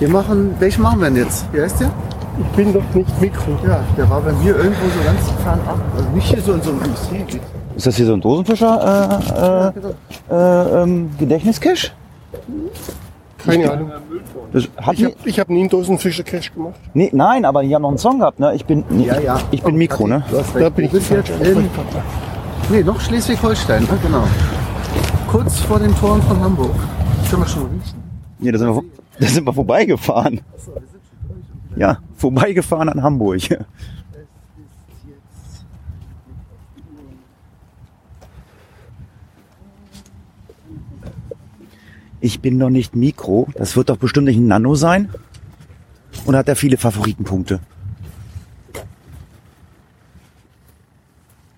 Wir 0.00 0.08
machen, 0.08 0.54
welchen 0.58 0.82
machen 0.82 1.00
wir 1.00 1.06
denn 1.06 1.16
jetzt? 1.16 1.46
Wie 1.52 1.60
heißt 1.60 1.80
der? 1.80 1.90
Ich 2.40 2.46
bin 2.56 2.72
doch 2.72 2.82
nicht 2.94 3.20
Mikro. 3.20 3.52
Ja, 3.66 3.80
der 3.96 4.08
war 4.10 4.20
bei 4.20 4.32
mir 4.32 4.56
irgendwo 4.56 4.86
so 4.86 5.04
ganz 5.04 5.30
fernab. 5.42 5.78
Also 5.96 6.08
nicht 6.10 6.26
hier 6.28 6.40
so 6.42 6.52
in 6.54 6.62
so 6.62 6.70
einem 6.70 6.82
Industriegebiet. 6.82 7.40
Ist 7.76 7.86
das 7.86 7.96
hier 7.96 8.06
so 8.06 8.12
ein 8.14 8.20
Dosenfischer 8.20 9.72
äh, 10.30 10.34
äh, 10.34 10.34
äh, 10.34 10.82
ähm, 10.82 11.10
Gedächtniscache? 11.18 11.90
Keine 13.44 13.70
Ahnung. 13.72 13.90
Das 14.52 14.68
hat 14.76 14.94
Ich 14.98 15.04
habe 15.04 15.40
hab 15.40 15.48
nie 15.50 15.60
einen 15.60 15.68
Dosenfischer-Cache 15.68 16.50
gemacht. 16.52 16.74
nee, 16.94 17.10
nein, 17.12 17.44
aber 17.44 17.62
die 17.62 17.72
haben 17.74 17.82
noch 17.82 17.88
einen 17.90 17.98
Song 17.98 18.18
gehabt, 18.18 18.40
ne? 18.40 18.54
Ich 18.54 18.64
bin, 18.64 18.84
nee, 18.90 19.06
Ja, 19.06 19.20
ja. 19.20 19.38
ich 19.52 19.62
bin 19.62 19.76
Mikro, 19.76 20.06
ne? 20.08 20.24
Du 20.30 20.38
hast 20.38 20.54
Da 20.56 20.68
bin 20.68 20.74
Du 20.74 20.82
ich 20.82 20.90
bist 20.92 21.10
jetzt 21.10 21.30
in, 21.30 21.68
nee, 22.70 22.82
noch 22.82 23.00
Schleswig-Holstein, 23.00 23.82
ne? 23.84 23.98
genau. 24.02 24.26
Kurz 25.28 25.60
vor 25.60 25.78
den 25.78 25.94
Toren 25.96 26.22
von 26.22 26.40
Hamburg. 26.40 26.74
Können 27.28 27.42
wir 27.42 27.48
schon 27.48 27.64
riechen. 27.64 28.02
Ja, 28.40 28.52
da 28.52 28.58
sind 28.58 28.68
wir, 28.68 28.82
da 29.20 29.26
sind 29.26 29.44
wir 29.44 29.52
vorbeigefahren. 29.52 30.40
Ja, 31.76 31.98
vorbeigefahren 32.16 32.88
an 32.88 33.02
Hamburg. 33.02 33.42
Ich 42.20 42.40
bin 42.40 42.58
doch 42.58 42.70
nicht 42.70 42.96
Mikro. 42.96 43.48
Das 43.54 43.76
wird 43.76 43.90
doch 43.90 43.96
bestimmt 43.96 44.26
nicht 44.26 44.38
ein 44.38 44.48
Nano 44.48 44.74
sein. 44.74 45.10
Und 46.24 46.34
hat 46.34 46.48
er 46.48 46.56
viele 46.56 46.76
Favoritenpunkte. 46.76 47.60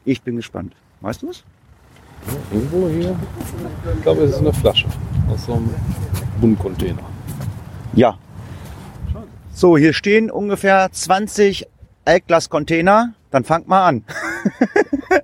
Ich 0.05 0.23
bin 0.23 0.37
gespannt. 0.37 0.75
Weißt 1.01 1.23
du 1.23 1.31
es? 1.31 1.43
Irgendwo 2.53 2.89
hier. 2.89 3.17
Ich 3.97 4.03
glaube, 4.03 4.23
es 4.23 4.33
ist 4.33 4.39
eine 4.39 4.53
Flasche 4.53 4.87
aus 5.31 5.47
so 5.47 5.55
einem 5.55 5.75
Bundcontainer. 6.41 7.03
Ja. 7.95 8.19
So, 9.53 9.77
hier 9.77 9.93
stehen 9.93 10.31
ungefähr 10.31 10.89
20 10.91 11.67
Altglas-Container. 12.05 13.15
Dann 13.31 13.45
fangt 13.45 13.69
mal 13.69 13.87
an. 13.87 14.05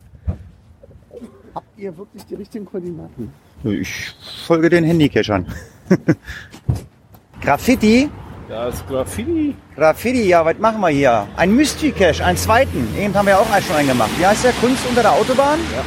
Habt 1.55 1.79
ihr 1.79 1.97
wirklich 1.97 2.25
die 2.27 2.35
richtigen 2.35 2.65
Koordinaten? 2.67 3.33
Ich 3.65 4.15
folge 4.47 4.69
den 4.71 4.85
Handycachern. 4.85 5.47
Graffiti? 7.41 8.11
Ja, 8.49 8.67
das 8.67 8.87
Graffiti. 8.87 9.57
Graffiti, 9.75 10.29
ja, 10.29 10.45
was 10.45 10.57
machen 10.59 10.81
wir 10.81 10.89
hier? 10.89 11.27
Ein 11.37 11.57
Mystery-Cache, 11.57 12.25
einen 12.25 12.39
zweiten. 12.39 12.95
Eben 12.97 13.13
haben 13.15 13.27
wir 13.27 13.41
auch 13.41 13.51
einen 13.51 13.65
schon 13.65 13.75
einen 13.75 13.89
gemacht. 13.89 14.11
Wie 14.19 14.27
heißt 14.27 14.45
der? 14.45 14.53
Kunst 14.53 14.87
unter 14.89 15.03
der 15.03 15.13
Autobahn? 15.13 15.59
Ja. 15.75 15.83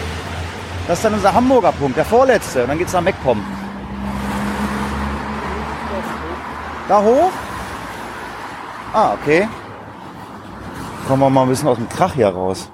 Das 0.87 0.97
ist 0.97 1.05
dann 1.05 1.13
unser 1.13 1.33
Hamburger 1.33 1.71
Punkt, 1.71 1.95
der 1.95 2.03
vorletzte. 2.03 2.63
Und 2.63 2.69
dann 2.69 2.77
geht's 2.77 2.91
nach 2.91 3.01
MacPom. 3.01 3.41
Da 6.89 7.01
hoch? 7.01 7.31
Ah, 8.91 9.13
okay. 9.13 9.47
Kommen 11.07 11.21
wir 11.21 11.29
mal 11.29 11.43
ein 11.43 11.49
bisschen 11.49 11.69
aus 11.69 11.77
dem 11.77 11.87
Krach 11.87 12.13
hier 12.13 12.27
raus. 12.27 12.69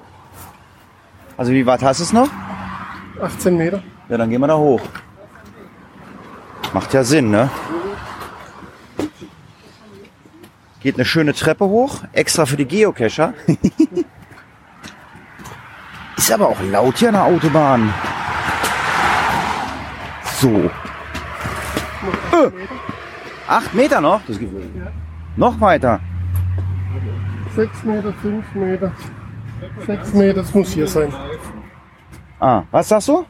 Also 1.36 1.52
wie 1.52 1.64
weit 1.64 1.82
hast 1.82 2.00
du 2.00 2.04
es 2.04 2.12
noch? 2.12 2.28
18 3.22 3.56
Meter. 3.56 3.82
Ja, 4.08 4.16
dann 4.16 4.30
gehen 4.30 4.40
wir 4.40 4.48
da 4.48 4.56
hoch. 4.56 4.80
Macht 6.72 6.92
ja 6.92 7.04
Sinn, 7.04 7.30
ne? 7.30 7.50
Geht 10.86 10.94
eine 10.94 11.04
schöne 11.04 11.34
Treppe 11.34 11.64
hoch, 11.64 12.04
extra 12.12 12.46
für 12.46 12.56
die 12.56 12.64
Geocacher. 12.64 13.34
Ist 16.16 16.30
aber 16.30 16.48
auch 16.48 16.62
laut 16.62 16.98
hier 16.98 17.08
an 17.08 17.14
der 17.14 17.24
Autobahn. 17.24 17.92
So. 20.38 20.70
Äh. 22.30 22.50
Acht 23.48 23.74
Meter 23.74 24.00
noch? 24.00 24.20
Das 24.28 24.38
geht 24.38 24.48
noch 25.36 25.60
weiter. 25.60 25.98
6 27.56 27.82
Meter, 27.82 28.12
5 28.22 28.54
Meter. 28.54 28.92
6 29.88 30.12
Meter, 30.12 30.34
das 30.34 30.54
muss 30.54 30.70
hier 30.70 30.86
sein. 30.86 31.12
Ah, 32.38 32.62
was 32.70 32.90
sagst 32.90 33.08
du? 33.08 33.26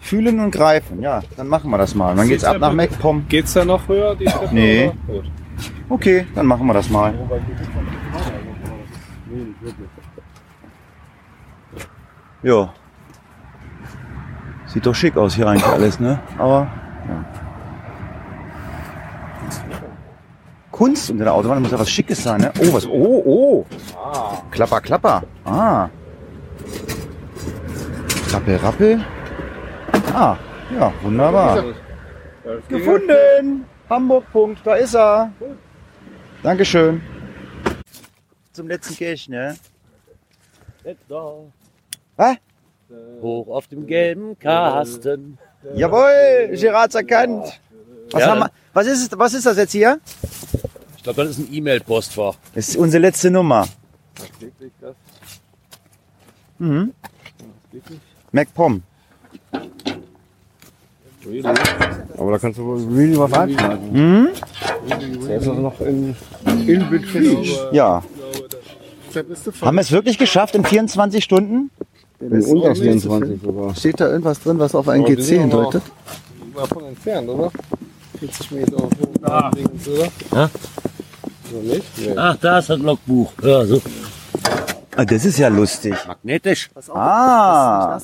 Fühlen 0.00 0.38
und 0.38 0.50
greifen. 0.50 1.00
Ja, 1.00 1.22
dann 1.38 1.48
machen 1.48 1.70
wir 1.70 1.78
das 1.78 1.94
mal. 1.94 2.14
Dann 2.14 2.28
geht's 2.28 2.44
ab 2.44 2.58
nach 2.58 2.74
MacPom. 2.74 3.24
Geht's 3.26 3.54
da 3.54 3.64
noch 3.64 3.88
höher, 3.88 4.14
die 4.16 4.26
Treppe? 4.26 4.54
Nee. 4.54 4.92
oder? 5.06 5.20
Gut. 5.20 5.30
Okay, 5.88 6.26
dann 6.34 6.46
machen 6.46 6.66
wir 6.66 6.74
das 6.74 6.90
mal. 6.90 7.14
Ja. 12.42 12.72
Sieht 14.66 14.84
doch 14.84 14.94
schick 14.94 15.16
aus 15.16 15.34
hier 15.34 15.46
eigentlich 15.46 15.66
alles, 15.66 15.98
ne? 15.98 16.20
Aber. 16.36 16.68
Ja. 17.08 17.24
Kunst 20.70 21.10
unter 21.10 21.24
der 21.24 21.34
Autobahn 21.34 21.62
muss 21.62 21.72
ja 21.72 21.78
was 21.78 21.90
Schickes 21.90 22.22
sein, 22.22 22.40
ne? 22.40 22.52
Oh, 22.60 22.72
was? 22.72 22.86
Oh, 22.86 23.22
oh! 23.24 23.66
Klapper, 24.50 24.80
klapper. 24.80 25.22
Ah. 25.44 25.88
Rappel, 28.30 28.56
rappel. 28.56 29.04
Ah, 30.14 30.36
ja, 30.78 30.92
wunderbar. 31.02 31.64
Gefunden! 32.68 33.64
Hamburg, 33.88 34.24
Punkt, 34.32 34.60
da 34.64 34.74
ist 34.74 34.94
er. 34.94 35.32
Dankeschön. 36.42 37.00
Zum 38.52 38.68
letzten 38.68 38.96
Cash, 38.96 39.28
ne? 39.28 39.56
Was? 42.16 42.36
Hoch 43.20 43.48
auf 43.48 43.66
dem 43.68 43.86
gelben 43.86 44.38
Kasten. 44.38 45.38
Jawohl, 45.74 46.50
Gerard's 46.56 46.94
erkannt. 46.94 47.60
Was, 48.10 48.20
Ja, 48.22 48.28
haben 48.30 48.40
wir, 48.40 48.50
was, 48.72 48.86
ist, 48.86 49.12
es- 49.12 49.18
was 49.18 49.34
ist 49.34 49.44
das 49.46 49.56
jetzt 49.58 49.72
hier? 49.72 50.00
Ich 50.96 51.02
glaube, 51.02 51.22
das 51.24 51.30
ist 51.32 51.38
ein 51.40 51.52
E-Mail-Postfach. 51.52 52.36
Das 52.54 52.68
ist 52.68 52.76
unsere 52.76 53.02
letzte 53.02 53.30
Nummer. 53.30 53.66
Mhm. 56.58 56.94
MacPom. 58.32 58.82
Aber 62.16 62.32
da 62.32 62.38
kannst 62.38 62.58
du 62.58 62.64
wohl 62.64 62.84
really 62.94 63.18
was 63.18 63.32
einschneiden. 63.32 63.92
Mhm. 63.92 64.28
Der 65.26 65.36
ist 65.36 65.48
also 65.48 65.52
noch 65.54 65.80
in, 65.80 66.16
in 66.66 66.90
Betrieb. 66.90 67.38
Ja. 67.72 68.02
Haben 69.62 69.76
wir 69.76 69.80
es 69.80 69.92
wirklich 69.92 70.18
geschafft 70.18 70.54
in 70.54 70.64
24 70.64 71.22
Stunden? 71.22 71.70
In 72.20 72.44
unter 72.44 72.74
24 72.74 73.40
sogar. 73.42 73.74
Steht 73.74 74.00
da 74.00 74.08
irgendwas 74.08 74.40
drin, 74.40 74.58
was 74.58 74.74
auf 74.74 74.88
ein 74.88 75.02
Aber 75.04 75.14
GC 75.14 75.40
hindeutet? 75.40 75.82
Davon 76.54 76.84
entfernt, 76.86 77.28
oder? 77.28 77.50
40 78.18 78.50
Meter. 78.50 78.88
Ah. 79.22 79.50
oder? 79.86 80.08
Ja? 80.32 80.50
Oder 81.52 81.62
nicht? 81.62 81.84
Nee. 81.98 82.14
Ach, 82.16 82.36
da 82.40 82.58
ist 82.58 82.70
das 82.70 82.78
Logbuch. 82.78 83.32
Ja, 83.42 83.64
so. 83.64 83.80
Ah, 84.98 85.04
das 85.04 85.24
ist 85.24 85.38
ja 85.38 85.46
lustig. 85.46 85.94
Magnetisch. 86.08 86.70
Ah. 86.92 88.00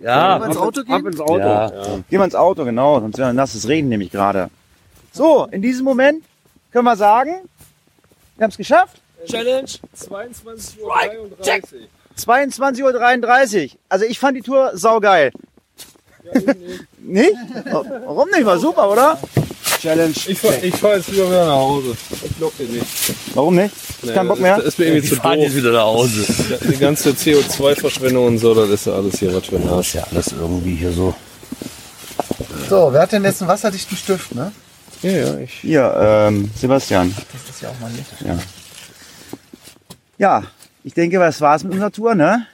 Ja. 0.00 0.36
ins 0.46 0.56
Auto 0.56 0.82
Ab 0.86 1.04
ins 1.04 1.18
Auto. 1.18 1.38
Ja. 1.38 1.68
Gehen 2.08 2.20
wir 2.20 2.24
ins 2.24 2.36
Auto, 2.36 2.64
genau. 2.64 3.00
Sonst 3.00 3.18
wäre 3.18 3.30
ein 3.30 3.34
nasses 3.34 3.66
Reden 3.66 3.88
nämlich 3.88 4.12
gerade. 4.12 4.48
So, 5.10 5.48
in 5.50 5.60
diesem 5.60 5.84
Moment 5.84 6.22
können 6.70 6.84
wir 6.84 6.94
sagen, 6.94 7.32
wir 8.36 8.44
haben 8.44 8.50
es 8.52 8.56
geschafft. 8.56 9.00
Challenge. 9.26 9.66
22.33 9.96 10.80
Uhr. 10.80 10.94
Right, 10.94 11.10
check. 11.42 11.64
22.33 12.16 13.64
Uhr. 13.64 13.78
Also 13.88 14.04
ich 14.04 14.20
fand 14.20 14.36
die 14.36 14.42
Tour 14.42 14.70
saugeil. 14.74 15.32
nicht? 16.98 17.34
Warum 17.72 18.30
nicht? 18.30 18.46
War 18.46 18.58
super, 18.60 18.88
oder? 18.88 19.18
Challenge. 19.86 20.14
Ich 20.26 20.38
fahr, 20.40 20.64
ich 20.64 20.74
fahr 20.74 20.96
jetzt 20.96 21.08
lieber 21.12 21.28
wieder 21.28 21.46
nach 21.46 21.54
Hause. 21.54 21.96
Ich 22.24 22.36
glaub 22.36 22.56
dir 22.58 22.64
nicht. 22.64 22.86
Warum 23.34 23.54
nicht? 23.54 23.72
Nee, 24.02 24.12
Kein 24.12 24.26
Bock 24.26 24.40
mehr? 24.40 24.56
Das 24.56 24.66
ist 24.66 24.78
mir 24.80 24.86
irgendwie 24.86 25.04
Ich 25.04 25.10
zu 25.10 25.16
fahr 25.16 25.36
doof. 25.36 25.44
jetzt 25.44 25.56
wieder 25.56 25.70
nach 25.70 25.84
Hause. 25.84 26.26
Die 26.68 26.76
ganze 26.76 27.10
CO2-Verschwendung 27.10 28.26
und 28.26 28.38
so, 28.38 28.52
das 28.52 28.68
ist 28.68 28.86
ja 28.86 28.94
alles 28.94 29.18
hier 29.20 29.32
was 29.32 29.46
für 29.46 29.56
ein 29.56 29.68
Das 29.68 29.86
ist 29.86 29.92
ja 29.92 30.04
alles 30.10 30.32
irgendwie 30.32 30.74
hier 30.74 30.90
so. 30.90 31.14
So, 32.68 32.88
wer 32.92 33.02
hat 33.02 33.12
denn 33.12 33.22
jetzt 33.22 33.42
einen 33.42 33.48
wasserdichten 33.48 33.96
Stift, 33.96 34.34
ne? 34.34 34.50
Ja, 35.02 35.10
ja, 35.10 35.38
ich. 35.38 35.52
Hier, 35.60 35.94
ähm, 36.28 36.50
Sebastian. 36.58 37.14
Das 37.32 37.54
ist 37.54 37.62
ja 37.62 37.68
auch 37.68 37.78
mal 37.78 37.90
hier. 37.92 38.28
Ja. 38.28 38.38
ja, 40.18 40.42
ich 40.82 40.94
denke, 40.94 41.18
das 41.20 41.40
war's 41.40 41.62
mit 41.62 41.74
unserer 41.74 41.92
Tour, 41.92 42.16
ne? 42.16 42.44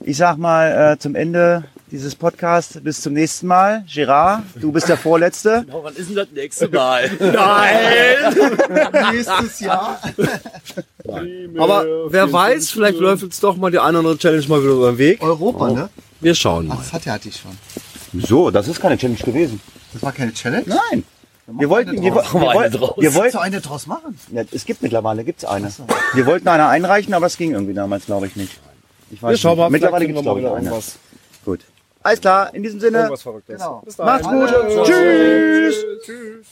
Ich 0.00 0.16
sag 0.16 0.38
mal 0.38 0.94
äh, 0.94 0.98
zum 0.98 1.16
Ende 1.16 1.64
dieses 1.94 2.16
Podcasts 2.16 2.80
bis 2.82 3.00
zum 3.00 3.12
nächsten 3.12 3.46
Mal. 3.46 3.84
Gerard, 3.92 4.42
du 4.56 4.72
bist 4.72 4.88
der 4.88 4.96
Vorletzte. 4.96 5.64
Oh, 5.70 5.78
wann 5.84 5.94
ist 5.94 6.08
denn 6.08 6.16
das 6.16 6.28
nächste 6.34 6.68
Mal? 6.68 7.08
Nein! 7.20 9.12
Nächstes 9.14 9.60
Jahr. 9.60 10.00
Aber 11.56 11.86
wer 12.08 12.32
weiß, 12.32 12.70
vielleicht 12.70 12.98
läuft 12.98 13.22
uns 13.22 13.38
doch 13.38 13.56
mal 13.56 13.70
die 13.70 13.78
eine 13.78 14.00
oder 14.00 14.08
andere 14.08 14.18
Challenge 14.18 14.44
mal 14.48 14.60
wieder 14.60 14.72
über 14.72 14.90
den 14.90 14.98
Weg. 14.98 15.22
Europa, 15.22 15.70
ne? 15.70 15.88
Wir 16.20 16.34
schauen 16.34 16.66
Ach, 16.68 16.74
mal. 16.74 16.82
das 16.82 16.92
hat 16.92 17.04
ja 17.04 17.12
hatte 17.12 17.28
ich 17.28 17.36
schon. 17.36 17.52
So, 18.20 18.50
das 18.50 18.66
ist 18.66 18.80
keine 18.80 18.98
Challenge 18.98 19.20
gewesen. 19.20 19.60
Das 19.92 20.02
war 20.02 20.10
keine 20.10 20.32
Challenge? 20.32 20.64
Nein. 20.66 21.04
Wir 21.46 21.68
wollten, 21.70 22.02
wir, 22.02 22.10
draus. 22.10 22.34
wir, 22.34 22.40
wir 22.40 22.50
eine 22.50 22.80
wollten, 22.80 23.02
wir 23.02 23.14
wollten, 23.14 23.36
eine 23.36 23.60
draus 23.60 23.86
machen? 23.86 24.18
ja, 24.32 24.42
es 24.50 24.64
gibt 24.64 24.82
mittlerweile, 24.82 25.22
gibt's 25.22 25.44
eine. 25.44 25.70
Wir 26.14 26.26
wollten 26.26 26.48
eine 26.48 26.66
einreichen, 26.66 27.14
aber 27.14 27.26
es 27.26 27.36
ging 27.36 27.52
irgendwie 27.52 27.74
damals, 27.74 28.06
glaube 28.06 28.26
ich, 28.26 28.34
nicht. 28.34 28.58
Ich 29.10 29.22
weiß 29.22 29.30
Wir 29.30 29.36
schauen 29.38 29.58
mal, 29.58 29.64
nicht. 29.66 29.72
Mittlerweile 29.72 30.06
kriegen 30.06 30.16
wir 30.16 30.22
glaube 30.22 30.40
ich, 30.40 30.46
mal 30.46 30.50
wieder 30.50 30.56
eine. 30.56 30.66
irgendwas. 30.70 30.98
Alles 32.04 32.20
klar, 32.20 32.54
in 32.54 32.62
diesem 32.62 32.78
Sinne. 32.80 33.10
Genau. 33.46 33.82
Macht's 33.98 34.28
gut. 34.28 34.48
Tschüss. 34.84 35.84
Tschüss. 36.04 36.46